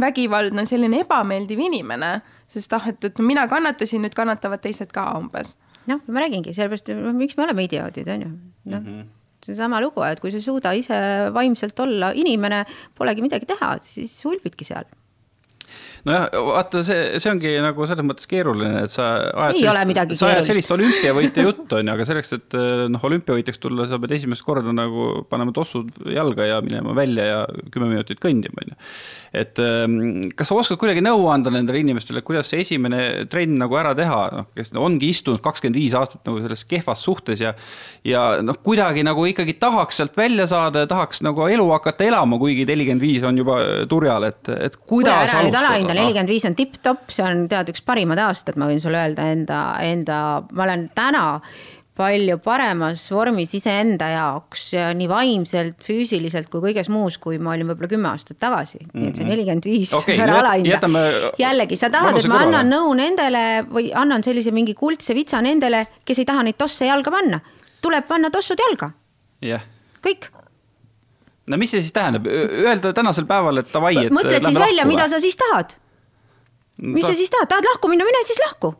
[0.00, 2.18] vägivaldne, selline ebameeldiv inimene
[2.50, 5.56] sest ah, et, et mina kannatasin, nüüd kannatavad teised ka umbes
[5.88, 8.34] noh, ma räägingi, sellepärast, miks me oleme idioodid, on ju,
[8.74, 9.08] noh mm -hmm
[9.40, 10.96] seesama lugu, et kui sa ei suuda ise
[11.32, 12.64] vaimselt olla inimene,
[12.98, 14.88] polegi midagi teha, siis ulbidki seal.
[16.08, 20.16] Nojah, vaata, see, see ongi nagu selles mõttes keeruline, et sa ajad ei ole midagi
[20.18, 22.56] sa ajad sellist olümpiavõitja juttu, on ju, aga selleks, et
[22.90, 27.40] noh, olümpiavõitjaks tulla, sa pead esimest korda nagu panema tossud jalga ja minema välja ja
[27.70, 28.80] kümme minutit kõndima, on ju.
[29.30, 33.76] Et ehm, kas sa oskad kuidagi nõu anda nendele inimestele, kuidas see esimene trenn nagu
[33.78, 37.54] ära teha, noh, kes ongi istunud kakskümmend viis aastat nagu selles kehvas suhtes ja
[38.06, 42.40] ja noh, kuidagi nagu ikkagi tahaks sealt välja saada ja tahaks nagu elu hakata elama,
[42.42, 43.60] kuigi nelikümmend viis on juba
[43.90, 45.76] turjal, et, et kuidas alustada?
[45.78, 49.30] enda nelikümmend viis on tipp-topp, see on tead üks parimad aastad, ma võin sulle öelda
[49.30, 51.26] enda, enda, ma olen täna
[51.98, 57.90] palju paremas vormis iseenda jaoks nii vaimselt, füüsiliselt kui kõiges muus, kui ma olin võib-olla
[57.90, 58.86] kümme aastat tagasi mm.
[58.86, 59.00] -hmm.
[59.00, 59.32] nii et see mhm.
[59.34, 61.34] nelikümmend viis okay, ära alahinda.
[61.38, 65.86] jällegi, sa tahad, et ma annan nõu nendele või annan sellise mingi kuldse vitsa nendele,
[66.04, 67.40] kes ei taha neid tosse jalga panna.
[67.82, 68.92] tuleb panna tossud jalga
[69.42, 69.62] yeah..
[70.06, 70.30] kõik
[71.46, 75.08] no mis see siis tähendab, öelda tänasel päeval, et davai, et mõtled siis välja, mida
[75.08, 75.74] sa siis tahad?
[76.80, 77.12] mis ta...
[77.12, 78.74] sa siis tahad, tahad lahku minna, mine siis lahku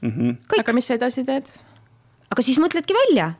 [0.00, 0.12] mm.
[0.12, 0.60] -hmm.
[0.60, 1.50] aga mis sa edasi teed?
[2.32, 3.32] Aga siis mõtledki välja.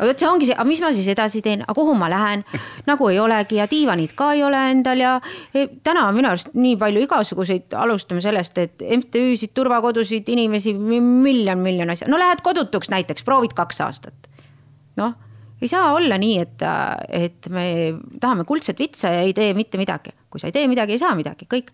[0.00, 2.44] vot see ongi see, aga mis ma siis edasi teen, aga kuhu ma lähen,
[2.86, 5.16] nagu ei olegi ja diivanit ka ei ole endal ja
[5.52, 11.60] e, täna on minu arust nii palju igasuguseid, alustame sellest, et MTÜ-sid, turvakodusid, inimesi, miljon,
[11.60, 14.30] miljon asja, no lähed kodutuks näiteks, proovid kaks aastat.
[14.96, 15.18] noh
[15.60, 16.62] ei saa olla nii, et,
[17.08, 17.64] et me
[18.20, 20.14] tahame kuldset vitsa ja ei tee mitte midagi.
[20.30, 21.72] kui sa ei tee midagi, ei saa midagi, kõik.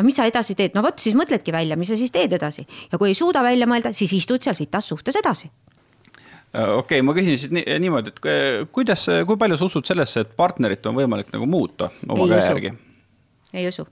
[0.00, 2.64] Aga mis sa edasi teed, no vot, siis mõtledki välja, mis sa siis teed edasi
[2.64, 7.06] ja kui ei suuda välja mõelda, siis istud seal sitas suhtes edasi äh, okei okay,,
[7.06, 10.98] ma küsin siis nii, niimoodi, et kuidas, kui palju sa usud sellesse, et partnerit on
[10.98, 12.76] võimalik nagu muuta oma käe järgi?
[13.52, 13.86] ei usu.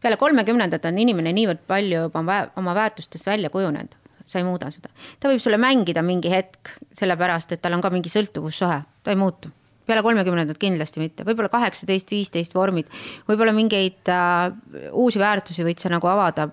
[0.00, 4.90] peale kolmekümnendat on inimene niivõrd palju oma, oma väärtustest välja kujunenud sa ei muuda seda.
[5.20, 9.18] ta võib sulle mängida mingi hetk, sellepärast et tal on ka mingi sõltuvussuhe, ta ei
[9.18, 9.50] muutu.
[9.86, 12.90] Peale kolmekümnendat kindlasti mitte, võib-olla kaheksateist, viisteist vormid,
[13.28, 14.50] võib-olla mingeid äh,
[14.92, 16.48] uusi väärtusi võid sa nagu avada,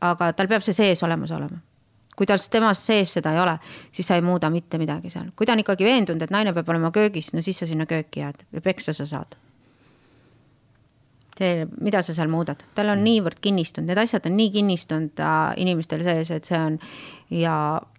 [0.00, 1.60] aga tal peab see sees olemas olema.
[2.16, 3.54] Kui tal temas sees seda ei ole,
[3.96, 5.30] siis sa ei muuda mitte midagi seal.
[5.36, 8.20] kui ta on ikkagi veendunud, et naine peab olema köögis, no siis sa sinna kööki
[8.20, 9.38] jääd ja peksa sa saad
[11.80, 16.04] mida sa seal muudad, tal on niivõrd kinnistunud, need asjad on nii kinnistunud äh, inimestel
[16.06, 16.78] sees, et see on
[17.30, 17.54] ja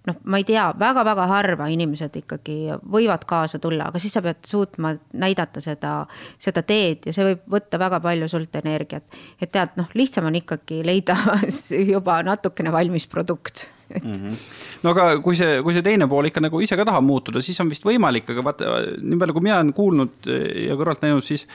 [0.08, 2.58] noh, ma ei tea väga,, väga-väga harva inimesed ikkagi
[2.92, 5.94] võivad kaasa tulla, aga siis sa pead suutma näidata seda,
[6.42, 9.06] seda teed ja see võib võtta väga palju sult energiat.
[9.42, 11.18] et tead, noh, lihtsam on ikkagi leida
[11.94, 13.68] juba natukene valmis produkt
[14.00, 14.14] mm.
[14.14, 14.38] -hmm.
[14.84, 17.60] no aga kui see, kui see teine pool ikka nagu ise ka tahab muutuda, siis
[17.60, 20.32] on vist võimalik, aga vaata, nii palju, kui mina olen kuulnud
[20.68, 21.48] ja kõrvalt näinud, siis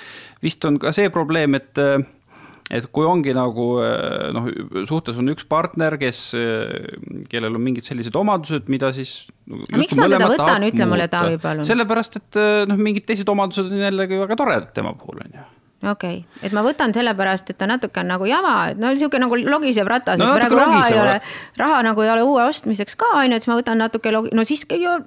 [0.43, 1.79] vist on ka see probleem, et
[2.75, 4.49] et kui ongi nagu eh, noh,
[4.89, 6.97] suhtes on üks partner, kes, eh,
[7.31, 9.29] kellel on mingid sellised omadused, mida siis.
[9.47, 11.67] miks ma teda võtan, ütle mulle, Taavi, palun.
[11.67, 15.47] sellepärast, et eh, noh, mingid teised omadused on jällegi väga toredad tema puhul, on ju
[15.91, 19.27] okei okay., et ma võtan sellepärast, et ta natuke on nagu jama, et no niisugune
[19.27, 21.17] nagu logisev ratas no,, et praegu raha ei ole,
[21.61, 24.33] raha nagu ei ole uue ostmiseks ka on ju, et siis ma võtan natuke logi-,
[24.37, 24.65] no siis,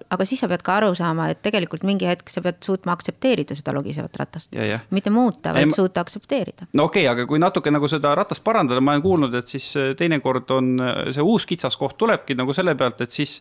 [0.10, 3.58] aga siis sa pead ka aru saama, et tegelikult mingi hetk sa pead suutma aktsepteerida
[3.58, 4.56] seda logisevat ratast.
[4.96, 5.80] mitte muuta, vaid ei, ma...
[5.80, 6.70] suuta aktsepteerida.
[6.74, 9.72] no okei okay,, aga kui natuke nagu seda ratast parandada, ma olen kuulnud, et siis
[9.80, 13.40] äh, teinekord on äh, see uus kitsaskoht tulebki nagu selle pealt, et siis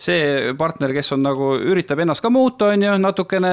[0.00, 3.50] see partner, kes on nagu, üritab ennast ka muuta, on ju, natukene,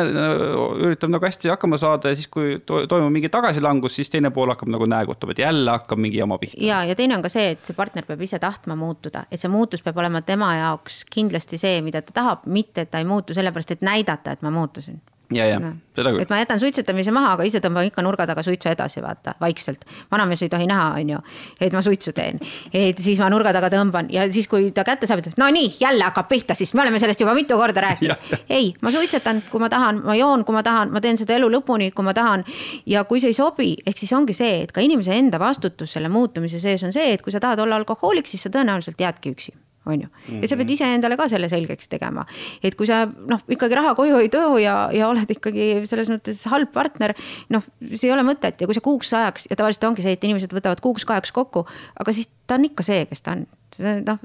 [0.88, 4.52] üritab nagu hästi hakkama saada ja siis, kui to toimub mingi tagasilangus, siis teine pool
[4.54, 6.62] hakkab nagu näägutama, et jälle hakkab mingi jama pihta.
[6.64, 9.52] ja, ja teine on ka see, et see partner peab ise tahtma muutuda, et see
[9.52, 13.36] muutus peab olema tema jaoks kindlasti see, mida ta tahab, mitte et ta ei muutu
[13.38, 15.02] sellepärast, et näidata, et ma muutusin
[15.34, 15.60] ja, ja
[15.98, 16.22] seda küll.
[16.22, 19.86] et ma jätan suitsetamise maha, aga ise tõmban ikka nurga taga suitsu edasi, vaata, vaikselt.
[20.12, 21.20] vanamees ei tohi näha, on ju,
[21.62, 22.40] et ma suitsu teen.
[22.74, 25.74] et siis ma nurga taga tõmban ja siis, kui ta kätte saab, ütleb no nii,
[25.82, 28.34] jälle hakkab pihta, siis me oleme sellest juba mitu korda rääkinud.
[28.60, 31.52] ei, ma suitsetan, kui ma tahan, ma joon, kui ma tahan, ma teen seda elu
[31.58, 32.46] lõpuni, kui ma tahan.
[32.86, 36.12] ja kui see ei sobi, ehk siis ongi see, et ka inimese enda vastutus selle
[36.12, 39.56] muutumise sees on see, et kui sa tahad olla alkohoolik, siis sa tõenäoliselt jäädki üksi
[39.88, 40.10] on ju.
[40.42, 40.76] ja sa pead mhm.
[40.76, 42.26] iseendale ka selle selgeks tegema.
[42.64, 46.44] et kui sa noh, ikkagi raha koju ei too ja, ja oled ikkagi selles mõttes
[46.52, 47.16] halb partner,
[47.54, 50.28] noh, siis ei ole mõtet ja kui sa kuuks ajaks ja tavaliselt ongi see, et
[50.28, 51.68] inimesed võtavad kuuks-kaheks kokku,
[52.00, 54.20] aga siis ta on ikka see, kes ta on noh,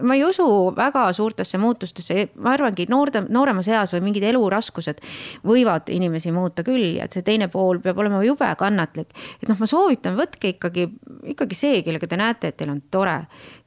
[0.00, 0.44] ma ei usu
[0.76, 5.02] väga suurtesse muutustesse, ma arvangi, noorte, nooremas eas või mingid eluraskused
[5.46, 9.12] võivad inimesi muuta küll ja et see teine pool peab olema jube kannatlik.
[9.42, 10.88] et noh, ma soovitan, võtke ikkagi,
[11.34, 13.18] ikkagi see, kellega te näete, et teil on tore.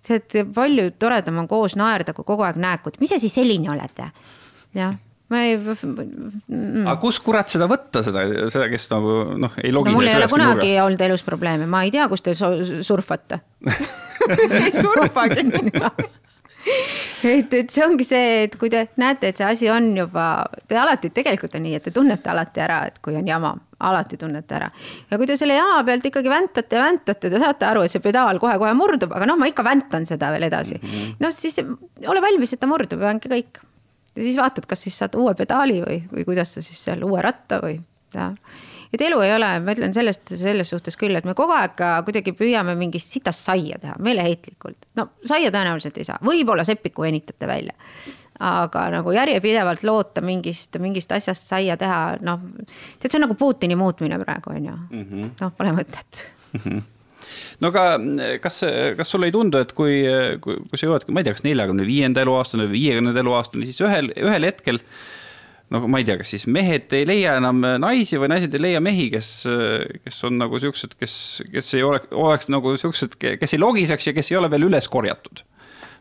[0.10, 3.72] See, et palju toredam on koos naerda, kui kogu aeg nääkud, mis sa siis selline
[3.76, 4.04] oled?
[4.78, 4.98] jah
[5.30, 6.88] ma ei mm..
[6.88, 10.00] aga kus kurat seda võtta, seda, seda, kes nagu noh, ei logi no,.
[10.00, 10.86] mul ei ole kunagi nurgast.
[10.86, 13.42] olnud elus probleeme, ma ei tea, kus te surfate
[14.66, 15.46] ei surfagi
[17.24, 20.26] et, et see ongi see, et kui te näete, et see asi on juba,
[20.68, 23.54] te alati, tegelikult on nii, et te tunnete alati ära, et kui on jama,
[23.90, 24.70] alati tunnete ära.
[25.10, 28.04] ja kui te selle jama pealt ikkagi väntate ja väntate, te saate aru, et see
[28.04, 30.88] pedaal kohe-kohe murdub, aga noh, ma ikka väntan seda veel edasi mm.
[30.90, 31.18] -hmm.
[31.24, 33.62] noh, siis ole valmis, et ta murdub ja ongi kõik
[34.16, 37.22] ja siis vaatad, kas siis saad uue pedaali või, või kuidas sa siis seal uue
[37.24, 37.80] ratta või
[38.16, 38.34] ja.
[38.94, 42.34] Et elu ei ole, ma ütlen sellest, selles suhtes küll, et me kogu aeg kuidagi
[42.38, 44.90] püüame mingist sitast saia teha meeleheitlikult.
[45.00, 47.76] no saia tõenäoliselt ei saa, võib-olla sepiku venitate välja.
[48.40, 52.46] aga nagu järjepidevalt loota mingist, mingist asjast saia teha, noh.
[53.00, 56.62] tead, see on nagu Putini muutmine praegu on ju mm -hmm., noh, pole mõtet mm.
[56.64, 56.88] -hmm
[57.60, 57.84] no aga
[58.42, 58.62] kas,
[58.98, 60.02] kas sulle ei tundu, et kui,
[60.42, 63.82] kui, kui sa jõuad, ma ei tea, kas neljakümne viienda eluaastani või viiekümnenda eluaastani, siis
[63.86, 64.82] ühel, ühel hetkel
[65.74, 68.82] no ma ei tea, kas siis mehed ei leia enam naisi või naised ei leia
[68.84, 69.30] mehi, kes,
[70.06, 71.16] kes on nagu siuksed, kes,
[71.54, 74.90] kes ei ole, oleks nagu siuksed, kes ei logiseks ja kes ei ole veel üles
[74.92, 75.44] korjatud.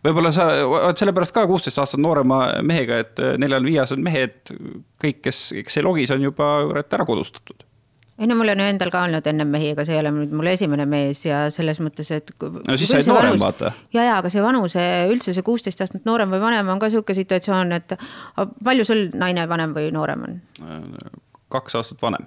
[0.04, 4.54] võib-olla sa oled sellepärast ka kuusteist aastat noorema mehega, et neljal-viies on mehed,
[5.02, 7.67] kõik, kes, kes ei logis, on juba kurat ära kodustatud
[8.18, 10.50] ei no mul on endal ka olnud ennem mehi, aga see ei ole nüüd mul
[10.50, 12.32] esimene mees ja selles mõttes, et.
[12.42, 13.72] no siis sa oled noorem, vaata.
[13.94, 17.14] ja, ja aga see vanuse, üldse see kuusteist aastat noorem või vanem on ka sihuke
[17.18, 17.94] situatsioon, et
[18.64, 20.40] palju sul naine vanem või noorem on?
[21.54, 22.26] kaks aastat vanem.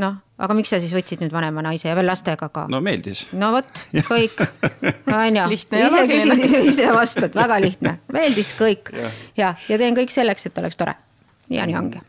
[0.00, 2.64] noh, aga miks sa siis võtsid nüüd vanema naise ja veel lastega ka?
[2.72, 3.26] no meeldis.
[3.36, 4.40] no vot, kõik,
[5.04, 5.46] on ju.
[5.60, 10.64] ise küsid, ise vastad, väga lihtne, meeldis kõik ja, ja, ja teen kõik selleks, et
[10.64, 10.96] oleks tore.
[11.52, 12.06] nii ja nii ongi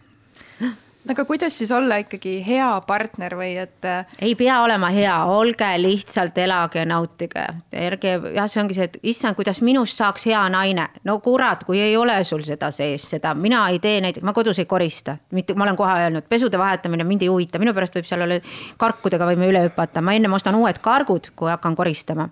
[1.11, 3.85] aga kuidas siis olla ikkagi hea partner või et?
[3.85, 7.45] Äh, ei pea olema hea, olge lihtsalt, elage ja nautige.
[7.71, 10.87] ärge, jah, see ongi see, et issand, kuidas minust saaks hea naine.
[11.07, 14.59] no kurat, kui ei ole sul seda sees, seda mina ei tee näiteks, ma kodus
[14.59, 18.07] ei korista, mitte, ma olen kohe öelnud, pesude vahetamine mind ei huvita, minu pärast võib
[18.09, 18.39] seal olla
[18.77, 22.29] karkudega võime üle hüpata, ma ennem ostan uued kargud, kui hakkan koristama.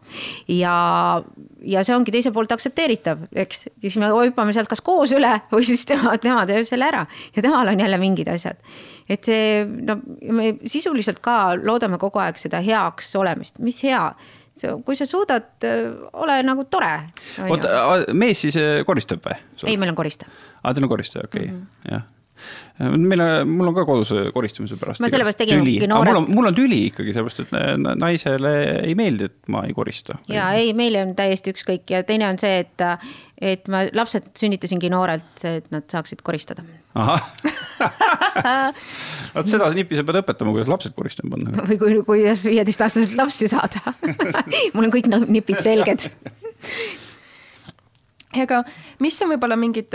[0.47, 0.76] ja,
[1.63, 5.65] ja see ongi teiselt poolt aktsepteeritav, eks, siis me hüppame sealt kas koos üle või
[5.67, 7.05] siis tema, tema teeb selle ära
[7.36, 8.59] ja temal on jälle mingid asjad
[9.09, 9.99] et see, no
[10.34, 14.07] me sisuliselt ka loodame kogu aeg seda heaks olemist, mis hea
[14.86, 15.66] kui sa suudad,
[16.13, 16.91] ole nagu tore.
[17.43, 17.70] oota,
[18.16, 19.36] mees siis eh, koristab või?
[19.68, 20.32] ei, meil on koristaja.
[20.63, 21.51] aa, teil on koristaja, okei okay.
[21.51, 21.91] mm, -hmm.
[21.91, 22.05] jah
[22.79, 25.03] meil, mul on ka kodus koristamise pärast.
[25.03, 26.11] ma sellepärast tegingi noored.
[26.11, 27.53] mul on, mul on tüli ikkagi, sellepärast et
[28.01, 30.19] naisele ei meeldi, et ma ei korista.
[30.31, 32.88] ja ei, meile on täiesti ükskõik ja teine on see, et,
[33.53, 36.65] et ma lapsed sünnitasingi noorelt, et nad saaksid koristada.
[36.95, 37.31] ahah
[39.36, 41.63] vot seda nippi sa pead õpetama, kuidas lapsed koristama panna.
[41.69, 43.95] või kui, kuidas viieteistaastaselt lapsi saada
[44.75, 46.09] mul on kõik nipid selged
[48.43, 48.61] aga
[49.03, 49.93] mis on võib-olla mingid,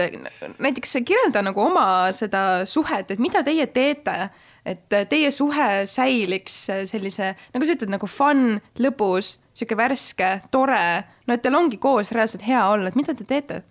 [0.58, 1.84] näiteks kirjelda nagu oma
[2.16, 4.30] seda suhet, et mida teie teete,
[4.68, 6.56] et teie suhe säiliks
[6.90, 10.84] sellise, nagu sa ütled, nagu fun, lõbus, sihuke värske, tore,
[11.26, 13.62] no et teil ongi koos reaalselt hea olla, et mida te teete?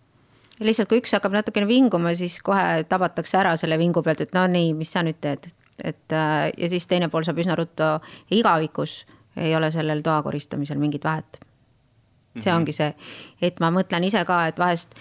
[0.59, 4.43] lihtsalt, kui üks hakkab natukene vinguma, siis kohe tabatakse ära selle vingu pealt, et no
[4.51, 5.47] nii, mis sa nüüd teed,
[5.80, 7.93] et äh, ja siis teine pool saab üsna ruttu.
[8.36, 9.05] Igavikus
[9.39, 11.39] ei ole sellel toa koristamisel mingit vahet
[12.38, 12.93] see ongi see,
[13.41, 14.93] et ma mõtlen ise ka, et vahest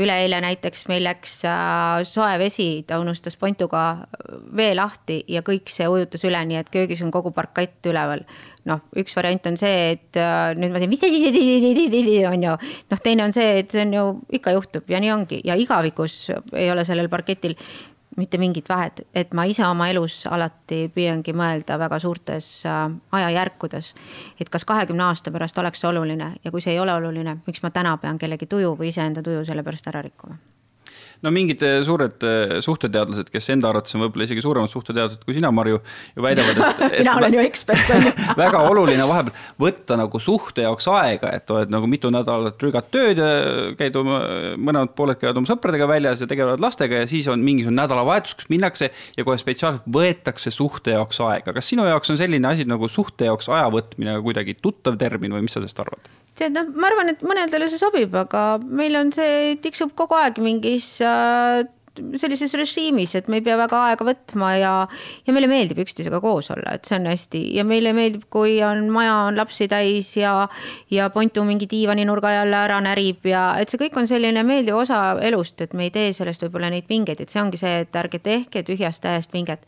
[0.00, 4.06] üleeile näiteks meil läks äh, soe vesi, ta unustas pontuga
[4.56, 8.24] vee lahti ja kõik see ujutas üle, nii et köögis on kogu parkett üleval.
[8.68, 12.56] noh, üks variant on see, et äh, nüüd ma teen, mis see on ju,
[12.92, 14.04] noh, teine on see, et see on ju
[14.36, 15.40] ikka juhtub ja nii ongi.
[15.48, 17.56] Ja igavikus ei ole sellel parketil
[18.20, 22.84] mitte mingit vahet, et ma ise oma elus alati püüangi mõelda väga suurtes äh,
[23.16, 23.94] ajajärkudes.
[24.40, 27.62] et kas kahekümne aasta pärast oleks see oluline ja kui see ei ole oluline, miks
[27.62, 30.38] ma täna pean kellegi tuju või iseenda tuju selle pärast ära rikkuma
[31.24, 35.36] no mingid eh, suured eh, suhteteadlased, kes enda arvates on võib-olla isegi suuremad suhteteadlased kui
[35.36, 35.80] sina, Marju,
[36.16, 38.12] ju väidavad, et, et mina olen ju ekspert, on ju.
[38.40, 43.20] väga oluline vahepeal võtta nagu suhte jaoks aega, et oled nagu mitu nädalat rügad tööd
[43.20, 43.30] ja
[43.78, 44.22] käid oma,
[44.56, 48.50] mõlemad pooled käivad oma sõpradega väljas ja tegelevad lastega ja siis on mingisugune nädalavahetus, kus
[48.52, 51.54] minnakse ja kohe spetsiaalselt võetakse suhte jaoks aega.
[51.56, 55.44] kas sinu jaoks on selline asi nagu suhte jaoks aja võtmine kuidagi tuttav termin või
[55.46, 56.10] mis sa sellest arvad?
[56.40, 60.40] Tead, noh, ma arvan, et mõnedele see sobib, aga meil on see, tiksub kogu aeg
[60.42, 61.66] mingis äh,
[62.20, 64.72] sellises režiimis, et me ei pea väga aega võtma ja,
[65.26, 68.86] ja meile meeldib üksteisega koos olla, et see on hästi ja meile meeldib, kui on
[68.94, 70.34] maja on lapsi täis ja,
[70.92, 75.00] ja Pontu mingi diivaninurga jälle ära närib ja et see kõik on selline meeldiv osa
[75.26, 78.22] elust, et me ei tee sellest võib-olla neid pingeid, et see ongi see, et ärge
[78.22, 79.66] tehke tühjast täiest pinget.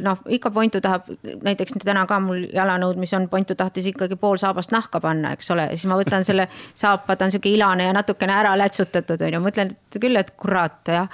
[0.00, 1.08] Noh, ikka Pontu tahab,
[1.44, 5.50] näiteks täna ka mul jalanõud, mis on, Pontu tahtis ikkagi pool saabast nahka panna, eks
[5.54, 6.48] ole, siis ma võtan selle
[6.84, 10.34] saapa, ta on sihuke ilane ja natukene ära lätsutatud, on ju, mõtlen et küll, et
[10.40, 11.08] kurat jah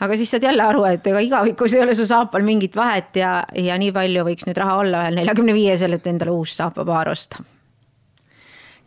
[0.00, 3.34] aga siis saad jälle aru, et ega igavikus ei ole su saapal mingit vahet ja,
[3.58, 7.44] ja nii palju võiks nüüd raha olla ühel neljakümne viiesel, et endale uus saapapaar osta.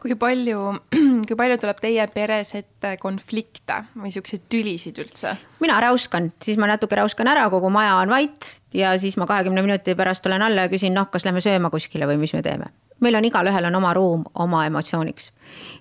[0.01, 0.61] kui palju,
[1.27, 5.35] kui palju tuleb teie peres ette konflikte või siukseid tülisid üldse?
[5.63, 9.65] mina räuskan, siis ma natuke räuskan ära, kogu maja on vait ja siis ma kahekümne
[9.65, 12.69] minuti pärast tulen alla ja küsin, noh, kas lähme sööma kuskile või mis me teeme
[12.99, 15.31] meil on igalühel on oma ruum oma emotsiooniks.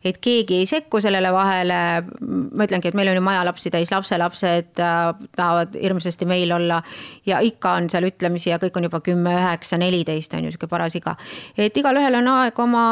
[0.04, 1.78] Et keegi ei sekku sellele vahele,
[2.26, 6.80] ma ütlengi, et meil on ju maja lapsi täis, lapselapsed äh, tahavad hirmsasti meil olla.
[7.26, 10.68] Ja ikka on seal ütlemisi ja kõik on juba kümme, üheksa, neliteist on ju sihuke
[10.70, 11.16] paras iga.
[11.58, 12.84] et igalühel on aeg oma,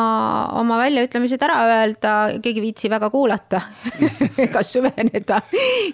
[0.60, 3.60] oma väljaütlemised ära öelda, keegi ei viitsi väga kuulata
[4.46, 5.40] ega süveneda.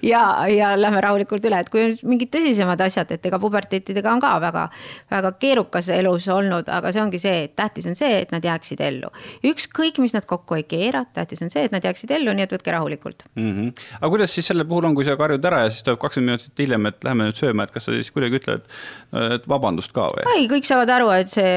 [0.03, 4.23] Ja, ja lähme rahulikult üle, et kui on mingid tõsisemad asjad, et ega puberteetidega on
[4.23, 4.67] ka väga,
[5.11, 8.81] väga keerukas elus olnud, aga see ongi see, et tähtis on see, et nad jääksid
[8.85, 9.11] ellu.
[9.47, 12.55] ükskõik, mis nad kokku ei keera, tähtis on see, et nad jääksid ellu, nii et
[12.55, 13.51] võtke rahulikult mm.
[13.51, 13.87] -hmm.
[14.01, 16.65] aga kuidas siis selle puhul on, kui sa karjud ära ja siis tuleb kakskümmend minutit
[16.65, 18.67] hiljem, et lähme nüüd sööma, et kas sa siis kuidagi ütled,
[19.37, 20.27] et vabandust ka või?
[20.37, 21.53] ei, kõik saavad aru, et see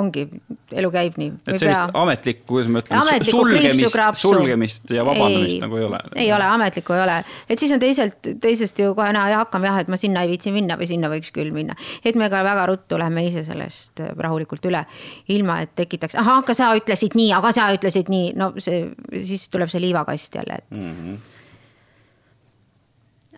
[0.00, 0.26] ongi,
[0.72, 1.32] elu käib nii.
[1.46, 6.02] et sellist ametlikku, kuidas ma ütlen, sulgemist, sulgemist ja vabandamist ei, nagu ei ole?
[6.26, 7.18] ei ole, ametlikku ei ole,
[7.48, 10.54] et siis on teiselt, teisest ju kohe näha, hakkame jah, et ma sinna ei viitsi
[10.54, 11.76] minna või sinna võiks küll minna.
[12.04, 14.84] et me ka väga ruttu lähme ise sellest rahulikult üle,
[15.32, 18.86] ilma et tekitaks, ahah, aga sa ütlesid nii, aga sa ütlesid nii, no see,
[19.26, 20.96] siis tuleb see liivakast jälle, et mm.
[20.98, 21.22] -hmm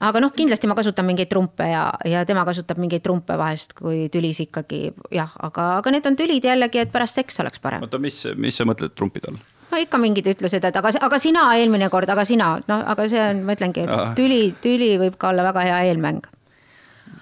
[0.05, 4.09] aga noh, kindlasti ma kasutan mingeid trumpe ja, ja tema kasutab mingeid trumpe vahest, kui
[4.13, 7.85] tülis ikkagi jah, aga, aga need on tülid jällegi, et pärast seks oleks parem.
[7.87, 9.39] oota, mis, mis sa mõtled trumpide all?
[9.71, 13.23] no ikka mingid ütlused, et aga, aga sina eelmine kord, aga sina, noh, aga see
[13.23, 13.87] on, ma ütlengi,
[14.19, 16.27] tüli, tüli võib ka olla väga hea eelmäng.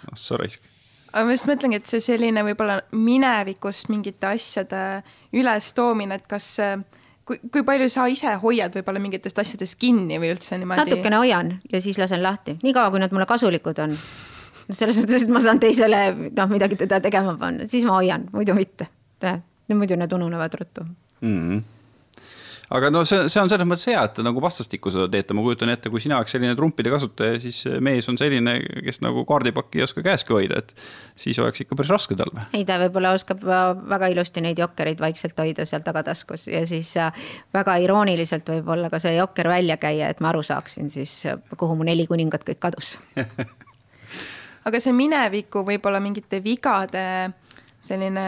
[0.08, 0.72] noh, sa raisk
[1.12, 5.02] aga ma just mõtlengi, et see selline võib-olla minevikust mingite asjade
[5.36, 6.54] ülestoomine, et kas
[7.28, 10.84] kui, kui palju sa ise hoiad võib-olla mingitest asjadest kinni või üldse niimoodi?
[10.84, 13.96] natukene hoian ja siis lasen lahti, niikaua kui nad mulle kasulikud on.
[14.70, 18.56] selles mõttes, et ma saan teisele noh, midagi teda tegema panna, siis ma hoian, muidu
[18.58, 18.88] mitte.
[19.72, 21.38] muidu need ununevad ruttu mm.
[21.38, 21.62] -hmm
[22.72, 25.44] aga no see, see on selles mõttes hea, et te nagu vastastikku seda teete, ma
[25.44, 28.56] kujutan ette, kui sina oleks selline trumpide kasutaja, siis mees on selline,
[28.86, 30.74] kes nagu kaardipakki ei oska käeski hoida, et
[31.20, 32.32] siis oleks ikka päris raske tal.
[32.52, 37.24] ei, ta võib-olla oskab väga ilusti neid jokkereid vaikselt hoida seal tagataskus ja siis äh,
[37.54, 41.22] väga irooniliselt võib-olla ka see jokker välja käia, et ma aru saaksin siis,
[41.56, 42.96] kuhu mu neli kuningat kõik kadus
[44.68, 47.04] aga see mineviku võib-olla mingite vigade
[47.82, 48.24] selline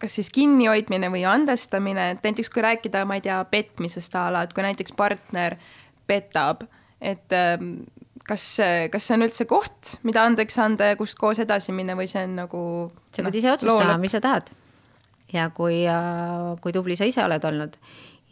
[0.00, 4.42] kas siis kinnihoidmine või andestamine, et näiteks kui rääkida, ma ei tea, petmisest a la,
[4.46, 5.56] et kui näiteks partner
[6.10, 6.64] petab,
[6.98, 7.76] et ähm,
[8.28, 8.46] kas,
[8.92, 12.24] kas see on üldse koht, mida andeks anda ja kust koos edasi minna või see
[12.26, 12.62] on nagu
[13.12, 14.50] sa pead no, ise otsustama, mis sa tahad.
[15.32, 17.78] ja kui, äh, kui tubli sa ise oled olnud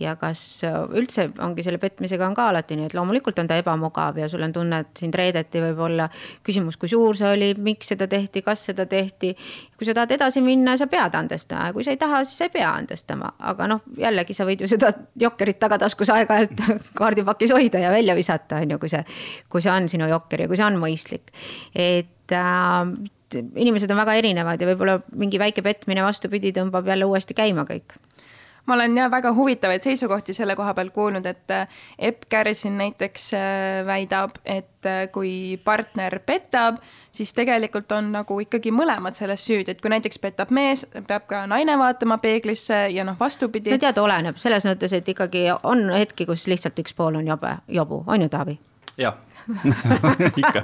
[0.00, 3.56] ja kas äh, üldse ongi selle petmisega on ka alati nii, et loomulikult on ta
[3.60, 6.08] ebamugav ja sul on tunne, et sind reedeti võib-olla.
[6.44, 9.32] küsimus, kui suur see oli, miks seda tehti, kas seda tehti.
[9.76, 12.48] kui sa tahad edasi minna, sa pead andestama ja kui sa ei taha, siis sa
[12.48, 16.64] ei pea andestama, aga noh, jällegi sa võid ju seda jokkerit tagataskus aeg-ajalt
[17.00, 19.04] kaardipakis hoida ja välja visata, on ju, kui see,
[19.48, 21.32] kui see on sinu jokker ja kui see on mõistlik.
[21.74, 22.96] et äh,
[23.34, 27.96] inimesed on väga erinevad ja võib-olla mingi väike petmine vastupidi tõmbab jälle uuesti käima kõik
[28.66, 33.32] ma olen jah väga huvitavaid seisukohti selle koha peal kuulnud, et äh, Epp Kärsin näiteks
[33.34, 36.80] äh, väidab, et äh, kui partner petab,
[37.12, 41.44] siis tegelikult on nagu ikkagi mõlemad selles süüdi, et kui näiteks petab mees, peab ka
[41.50, 43.72] naine vaatama peeglisse ja noh, vastupidi.
[43.74, 47.56] no tead, oleneb selles mõttes, et ikkagi on hetki, kus lihtsalt üks pool on jobe,
[47.68, 48.58] jobu, on ju, Taavi?
[48.96, 49.25] jah
[50.40, 50.62] ikka,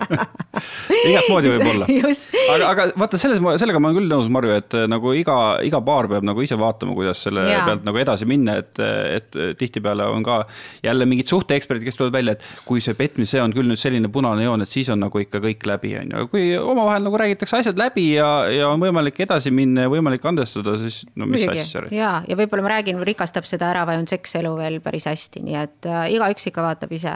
[1.06, 1.86] igat moodi võib olla.
[1.86, 5.80] aga, aga vaata, selles, sellega ma olen küll nõus, Marju, et äh, nagu iga, iga
[5.84, 7.62] paar peab nagu ise vaatama, kuidas selle ja.
[7.68, 10.40] pealt nagu edasi minna, et, et tihtipeale on ka
[10.82, 14.46] jälle mingid suhteeksperdid, kes tulevad välja, et kui see petmise on küll nüüd selline punane
[14.46, 16.26] joon, et siis on nagu ikka kõik läbi, on ju.
[16.32, 20.74] kui omavahel nagu räägitakse asjad läbi ja, ja on võimalik edasi minna ja võimalik andestada,
[20.82, 21.62] siis no mis Muidugi.
[21.62, 21.86] asja.
[21.94, 25.58] ja, ja võib-olla ma räägin, rikastab seda ära või on sekselu veel päris hästi, nii
[25.62, 27.14] et äh, igaüks ikka vaatab ise.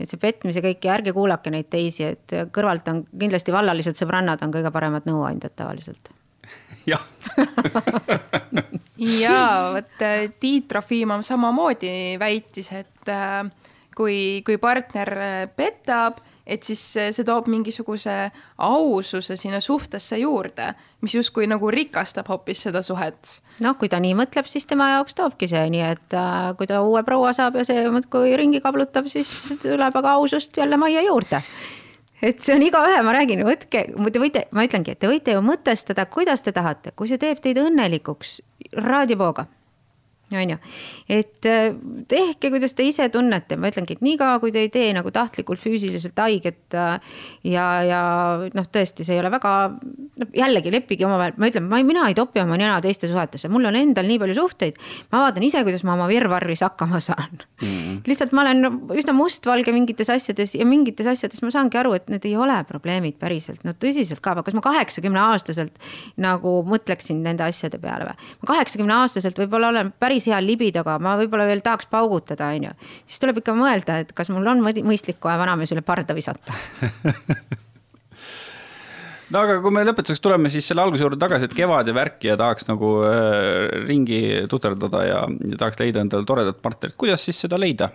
[0.00, 4.42] et see petmise kõik ja ärge kuulake neid teisi, et kõrvalt on kindlasti vallalised sõbrannad
[4.46, 6.12] on kõige paremad nõuandjad tavaliselt.
[6.90, 7.02] jah
[9.22, 9.38] ja
[9.74, 13.40] vot äh, Tiit Trofimov samamoodi väitis, et äh,
[13.96, 16.80] kui, kui partner äh, petab et siis
[17.14, 18.16] see toob mingisuguse
[18.66, 20.72] aususe sinna suhtesse juurde,
[21.02, 23.36] mis justkui nagu rikastab hoopis seda suhet.
[23.62, 26.82] noh, kui ta nii mõtleb, siis tema jaoks toobki see, nii et äh, kui ta
[26.86, 29.30] uue proua saab ja see muudkui ringi kablutab, siis
[29.62, 31.42] tuleb aga ausust jälle majja juurde
[32.22, 35.42] et see on igaühe, ma räägin, võtke, te võite, ma ütlengi, et te võite ju
[35.42, 38.38] mõtestada, kuidas te tahate, kui see teeb teid õnnelikuks,
[38.78, 39.48] raadipooga
[40.38, 40.58] on ju.
[41.08, 41.74] et äh,
[42.08, 45.60] tehke, kuidas te ise tunnete, ma ütlengi, et niikaua, kui te ei tee nagu tahtlikult
[45.62, 48.02] füüsiliselt haiget äh, ja, ja
[48.54, 49.54] noh, tõesti, see ei ole väga,
[50.22, 53.50] noh jällegi leppige omavahel, ma ütlen, ma ei, mina ei topi oma nina teiste suhetesse,
[53.52, 54.78] mul on endal nii palju suhteid.
[55.12, 57.66] ma vaatan ise, kuidas ma oma virvarris hakkama saan mm.
[57.66, 58.00] -hmm.
[58.10, 58.64] lihtsalt ma olen
[58.98, 63.18] üsna mustvalge mingites asjades ja mingites asjades ma saangi aru, et need ei ole probleemid
[63.20, 65.78] päriselt, no tõsiselt ka, kas ma kaheksakümne aastaselt
[66.16, 68.30] nagu mõtleksin nende asjade peale või?
[68.42, 72.68] ma kaheksakümne aastaselt võib-olla olen päris päris hea libidoga, ma võib-olla veel tahaks paugutada, on
[72.68, 72.72] ju.
[73.06, 76.52] siis tuleb ikka mõelda, et kas mul on mõistlik kohe vanameesele parda visata
[79.32, 82.24] no aga kui me lõpetuseks tuleme siis selle alguse juurde tagasi, et kevad ja värk
[82.24, 87.40] ja tahaks nagu äh, ringi tuterdada ja, ja tahaks leida endale toredat partnerit, kuidas siis
[87.46, 87.90] seda leida?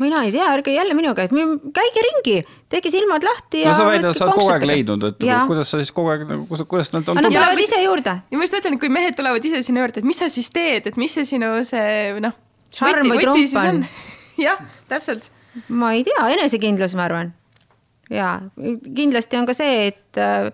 [0.00, 1.34] Mina ei tea, ärge jälle minu käest,
[1.76, 2.36] käige ringi,
[2.72, 3.64] tehke silmad lahti.
[3.66, 5.42] no sa väidad, et sa oled kogu aeg leidnud, et ja.
[5.50, 7.20] kuidas sa siis kogu aeg nagu, kuidas nad on.
[7.20, 8.16] Nad tulevad ise juurde.
[8.30, 10.48] ja ma just mõtlen, et kui mehed tulevad ise sinna juurde, et mis sa siis
[10.54, 12.34] teed, et mis see sinu see noh.
[12.72, 13.84] šarm või trump on.
[14.46, 15.30] jah, täpselt.
[15.68, 17.34] ma ei tea, enesekindlus, ma arvan.
[18.12, 18.34] ja
[18.96, 20.48] kindlasti on ka see, et äh,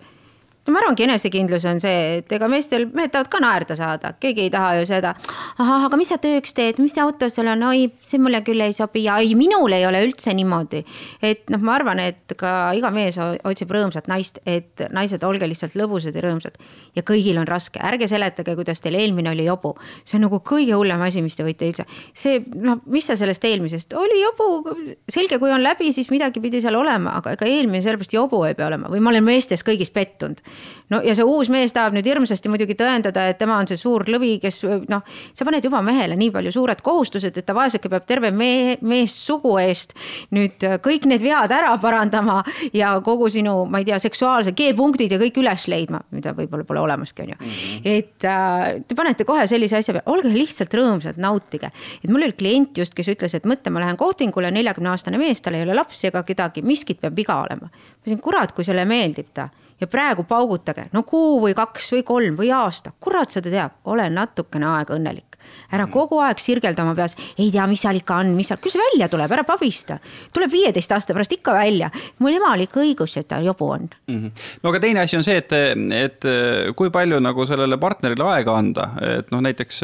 [0.69, 4.45] no ma arvangi, enesekindlus on see, et ega meestel, mehed tahavad ka naerda saada, keegi
[4.45, 5.15] ei taha ju seda.
[5.57, 8.75] ahah, aga mis sa tööks teed, mis auto sul on, oi, see mulle küll ei
[8.77, 10.83] sobi ja ei, minul ei ole üldse niimoodi.
[11.25, 15.77] et noh, ma arvan, et ka iga mees otsib rõõmsat naist, et naised, olge lihtsalt
[15.79, 16.59] lõbusad ja rõõmsad.
[16.95, 19.73] ja kõigil on raske, ärge seletage, kuidas teil eelmine oli jobu.
[20.03, 21.87] see on nagu kõige hullem asi, mis te võite üldse.
[22.13, 24.77] see noh, mis sa sellest eelmisest, oli jobu,
[25.09, 28.53] selge, kui on läbi, siis midagi pidi seal olema, aga ega eelmine sellepärast jobu ei
[28.53, 30.43] pea olema või ma olen meestes kõigis pettunud
[30.89, 34.05] no ja see uus mees tahab nüüd hirmsasti muidugi tõendada, et tema on see suur
[34.09, 35.03] lõvi, kes noh,
[35.37, 39.55] sa paned juba mehele nii palju suured kohustused, et ta vaeseke peab terve mehe, meessugu
[39.61, 39.95] eest
[40.35, 42.39] nüüd kõik need vead ära parandama
[42.75, 46.83] ja kogu sinu, ma ei tea, seksuaalse G-punktid ja kõik üles leidma, mida võib-olla pole
[46.83, 47.53] olemaski, on ju mm.
[47.53, 47.87] -hmm.
[47.93, 51.71] et äh, te panete kohe sellise asja peale, olge lihtsalt rõõmsad, nautige.
[52.03, 55.41] et mul oli klient just, kes ütles, et mõtle, ma lähen kohtingule, neljakümne aastane mees,
[55.41, 57.69] tal ei ole lapsi ega kedagi, miskit peab viga olema.
[57.69, 59.49] ma ütlesin, kurat, kui sulle meeldib ta
[59.79, 64.09] ja praegu paugutage, no kuu või kaks või kolm või aasta, kurat seda teab, ole
[64.11, 65.37] natukene aega õnnelik.
[65.71, 65.91] ära mm.
[65.91, 68.81] kogu aeg sirgelda oma peas, ei tea, mis seal ikka on, mis seal, küll see
[68.81, 69.99] välja tuleb, ära pabista.
[70.33, 74.15] tuleb viieteist aasta pärast ikka välja, mul emal ikka õigus, et ta jobu on mm.
[74.15, 74.31] -hmm.
[74.63, 76.29] no aga teine asi on see, et, et
[76.75, 79.83] kui palju nagu sellele partnerile aega anda, et noh, näiteks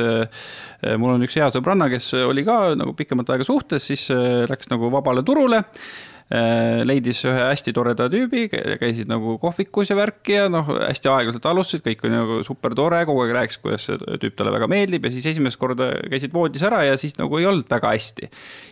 [0.98, 4.10] mul on üks hea sõbranna, kes oli ka nagu pikemat aega suhtes, siis
[4.50, 5.64] läks nagu vabale turule
[6.26, 8.48] leidis ühe hästi toreda tüübi,
[8.82, 13.04] käisid nagu kohvikus ja värki ja noh, hästi aeglaselt alustasid, kõik oli nagu super tore,
[13.06, 16.66] kogu aeg rääkis, kuidas see tüüp talle väga meeldib ja siis esimest korda käisid voodis
[16.66, 18.30] ära ja siis nagu ei olnud väga hästi.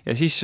[0.09, 0.39] ja siis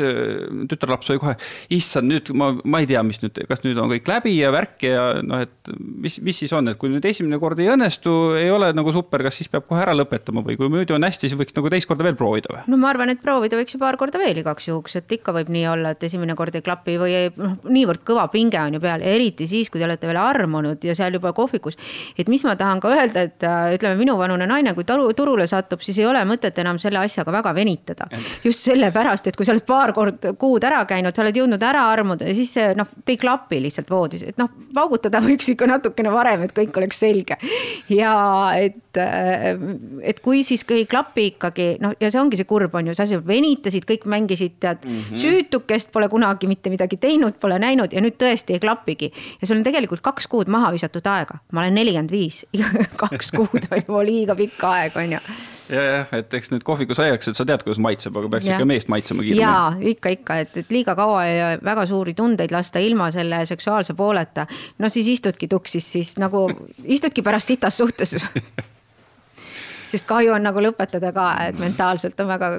[0.70, 1.34] tütarlaps oli kohe,
[1.74, 4.86] issand, nüüd ma, ma ei tea, mis nüüd, kas nüüd on kõik läbi ja värk
[4.86, 8.54] ja noh, et mis, mis siis on, et kui nüüd esimene kord ei õnnestu, ei
[8.54, 11.42] ole nagu super, kas siis peab kohe ära lõpetama või kui muidu on hästi, siis
[11.42, 12.64] võiks nagu teist korda veel proovida või?
[12.70, 15.50] no ma arvan, et proovida võiks ju paar korda veel igaks juhuks, et ikka võib
[15.58, 19.04] nii olla, et esimene kord ei klapi või noh, niivõrd kõva pinge on ju peal
[19.06, 21.78] eriti siis, kui te olete veel armunud ja seal juba kohvikus.
[22.18, 25.82] et mis ma tahan ka öelda, et äh, ütleme, minuvanune naine, kui taru, turule satub,
[25.86, 28.10] siis ei ole mõtet enam selle asjaga väga venitada.
[28.44, 31.86] just sellepärast, et kui sa oled paar kord kuud ära käinud, sa oled jõudnud ära
[31.92, 36.14] armuda ja siis see noh, ei klapi lihtsalt voodis, et noh, paugutada võiks ikka natukene
[36.14, 37.38] varem, et kõik oleks selge.
[37.90, 38.14] ja
[38.60, 39.56] et, äh,
[40.04, 43.08] et kui siis ei klapi ikkagi noh, ja see ongi see kurb on ju, sa
[43.26, 45.22] venitasid, kõik mängisid tead mm -hmm.
[45.22, 49.12] süütukest, pole kunagi mitte midagi teinud, pole näinud ja nüüd tõesti ei klapigi.
[49.42, 52.46] ja sul on tegelikult kaks kuud maha visatud aega, ma olen nelikümmend viis,
[53.04, 55.20] kaks kuud on juba liiga pikk aeg, on ju.
[55.70, 58.58] ja, jah, et eks nüüd kohvikus aiaks, et sa tead, kuidas maitseb, aga peaks ja.
[58.58, 59.44] ikka meest maitsema kiiremini.
[59.44, 63.94] jaa, ikka, ikka, et, et liiga kaua ja väga suuri tundeid lasta ilma selle seksuaalse
[63.94, 64.48] pooleta.
[64.80, 66.48] no siis istudki tuksis, siis nagu
[66.86, 68.18] istudki pärast sitas suhtes
[69.92, 72.52] sest kahju on nagu lõpetada ka, et mentaalselt on väga,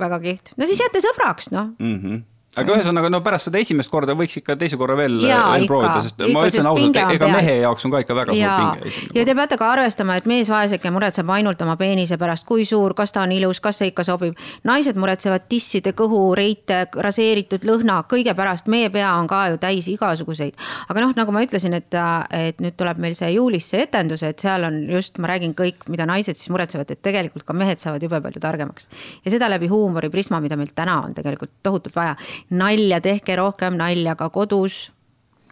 [0.00, 0.52] väga kihvt.
[0.56, 2.26] no siis jääte sõbraks, noh mm -hmm
[2.58, 6.18] aga ühesõnaga, no pärast seda esimest korda võiks ikka teise korra veel, veel proovida, sest
[6.18, 9.18] ikka, ma ütlen ausalt, ega mehe jaoks on ka ikka väga ja, suur pinge.
[9.18, 12.94] ja te peate ka arvestama, et mees vaeseke muretseb ainult oma peenise pärast, kui suur,
[12.98, 14.38] kas ta on ilus, kas see ikka sobib.
[14.68, 19.88] naised muretsevad tisside, kõhu, reite, raseeritud lõhna, kõige pärast, meie pea on ka ju täis
[19.92, 20.58] igasuguseid.
[20.88, 21.98] aga noh, nagu ma ütlesin, et,
[22.34, 25.86] et nüüd tuleb meil see juulis see etendus, et seal on just, ma räägin kõik,
[25.92, 28.88] mida naised siis muretsevad, et tegelikult ka mehed saavad jube palju targemaks.
[29.24, 32.16] ja seda läbi huumoriprisma, mida meil täna on tegelikult tohutult vaja
[32.50, 34.92] nalja, tehke rohkem nalja ka kodus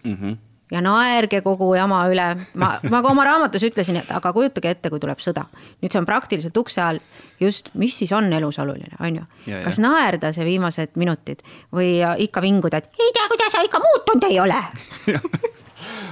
[0.04, 0.16] mm.
[0.16, 0.36] -hmm
[0.70, 2.26] ja naerge kogu jama üle.
[2.58, 5.46] ma, ma ka oma raamatus ütlesin, et aga kujutage ette, kui tuleb sõda.
[5.82, 6.98] nüüd see on praktiliselt ukse all.
[7.40, 9.26] just, mis siis on elus oluline, on ju.
[9.64, 11.44] kas naerda see viimased minutid
[11.74, 14.58] või ikka vinguda, et ei tea, kuidas sa ikka muutunud ei ole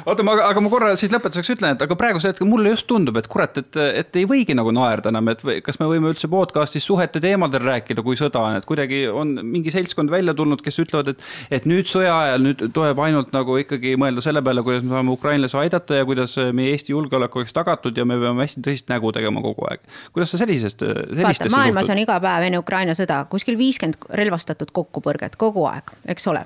[0.07, 3.19] oota, ma, aga ma korra siis lõpetuseks ütlen, et aga praegusel hetkel mulle just tundub,
[3.21, 6.31] et kurat, et, et ei võigi nagu naerda enam, et või, kas me võime üldse
[6.31, 10.81] podcast'is suhete teemadel rääkida, kui sõda on, et kuidagi on mingi seltskond välja tulnud, kes
[10.85, 11.25] ütlevad, et,
[11.59, 15.15] et nüüd sõja ajal nüüd tuleb ainult nagu ikkagi mõelda selle peale, kuidas me saame
[15.15, 19.13] ukrainlasi aidata ja kuidas meie Eesti julgeolek oleks tagatud ja me peame hästi tõsist nägu
[19.15, 19.85] tegema kogu aeg.
[20.13, 21.97] kuidas sa sellisest, sellistesse Vaata, maailmas suhtud?
[21.97, 26.45] on iga päev enne Ukraina sõda kuskil viiskümmend relvastatud kokkupõrget kogu aeg, eks ole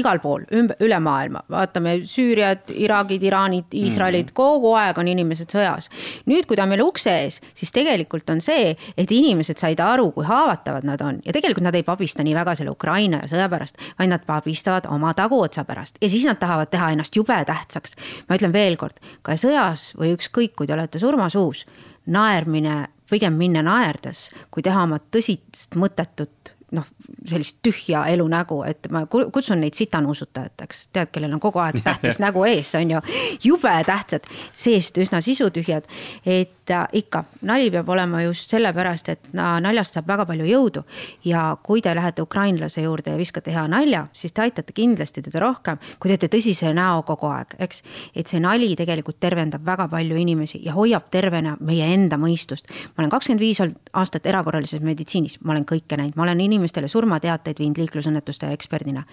[0.00, 2.00] igal pool üle maailma, vaatame
[2.30, 4.34] Süüriat, Iraagid, Iraanid, Iisraelid mm, -hmm.
[4.34, 5.88] kogu aeg on inimesed sõjas.
[6.26, 10.10] nüüd, kui ta on meil ukse ees, siis tegelikult on see, et inimesed said aru,
[10.12, 13.76] kui haavatavad nad on ja tegelikult nad ei pabista nii väga selle Ukraina sõja pärast,
[13.98, 17.96] vaid nad pabistavad oma taguotsa pärast ja siis nad tahavad teha ennast jube tähtsaks.
[18.28, 21.66] ma ütlen veel kord, ka sõjas või ükskõik, kui te olete surmasuus,
[22.06, 26.86] naermine, pigem minna naerdes, kui teha oma tõsist mõttetut noh,
[27.26, 32.44] sellist tühja elunägu, et ma kutsun neid sitanuusutajateks, tead, kellel on kogu aeg tähtis nägu
[32.48, 33.02] ees, on ju.
[33.44, 35.88] jube tähtsad, seest üsna sisutühjad,
[36.26, 40.82] et äh, ikka nali peab olema just sellepärast, et naljast saab väga palju jõudu.
[41.24, 45.40] ja kui te lähete ukrainlase juurde ja viskate hea nalja, siis te aitate kindlasti teda
[45.40, 47.82] rohkem, kui teete tõsise näo kogu aeg, eks.
[48.14, 52.68] et see nali tegelikult tervendab väga palju inimesi ja hoiab tervena meie enda mõistust.
[52.96, 53.62] ma olen kakskümmend viis
[53.92, 59.04] aastat erakorralises meditsiinis, ma olen kõike näinud, ma olen inimestele surmateateid viinud liiklusõnnetuste eksperdina.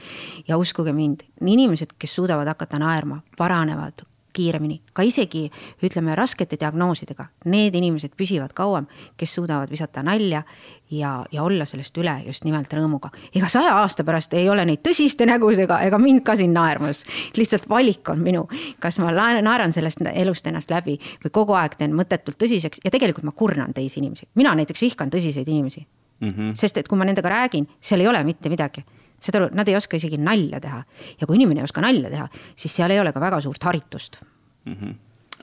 [0.47, 4.05] ja uskuge mind, inimesed, kes suudavad hakata naerma, paranevad
[4.37, 5.47] kiiremini, ka isegi
[5.83, 10.43] ütleme raskete diagnoosidega, need inimesed püsivad kauem, kes suudavad visata nalja
[10.91, 13.11] ja, ja olla sellest üle just nimelt rõõmuga.
[13.35, 17.03] ega saja aasta pärast ei ole neid tõsiste nägudega ega mind ka siin naermas.
[17.37, 18.47] lihtsalt valik on minu,
[18.79, 23.25] kas ma naeran sellest elust ennast läbi või kogu aeg teen mõttetult tõsiseks ja tegelikult
[23.25, 24.27] ma kurnan teisi inimesi.
[24.35, 25.87] mina näiteks vihkan tõsiseid inimesi
[26.19, 26.29] mm.
[26.29, 26.55] -hmm.
[26.55, 28.85] sest et kui ma nendega räägin, seal ei ole mitte midagi.
[29.19, 30.83] Seda, nad ei oska isegi nalja teha.
[31.21, 34.21] ja kui inimene ei oska nalja teha, siis seal ei ole ka väga suurt haritust
[34.65, 34.73] mm.
[34.73, 34.95] -hmm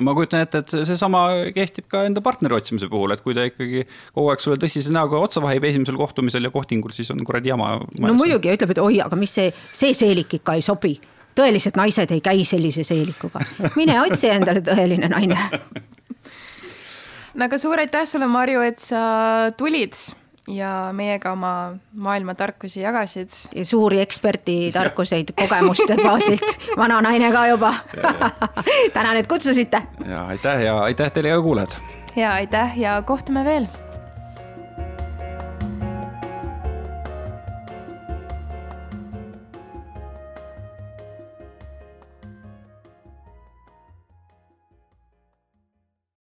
[0.02, 1.22] ma kujutan ette, et seesama
[1.54, 5.20] kehtib ka enda partneri otsimise puhul, et kui ta ikkagi kogu aeg sulle tõsise näoga
[5.22, 7.76] otsa vahib esimesel kohtumisel ja kohtingul, siis on kuradi jama.
[8.00, 10.96] no muidugi ja ütleb, et oi, aga mis see, see seelik ikka ei sobi.
[11.38, 13.42] tõelised naised ei käi sellise seelikuga.
[13.78, 15.38] mine otsi endale tõeline naine.
[17.38, 19.94] no aga suur aitäh sulle, Marju, et sa tulid
[20.48, 23.30] ja meiega oma maailmatarkusi jagasid.
[23.62, 27.74] suuri eksperditarkuseid kogemuste baasilt, vana naine ka juba
[28.96, 29.82] tänan, et kutsusite.
[30.08, 31.80] ja aitäh ja aitäh teile ka kuulajad.
[32.16, 33.66] ja aitäh ja kohtume veel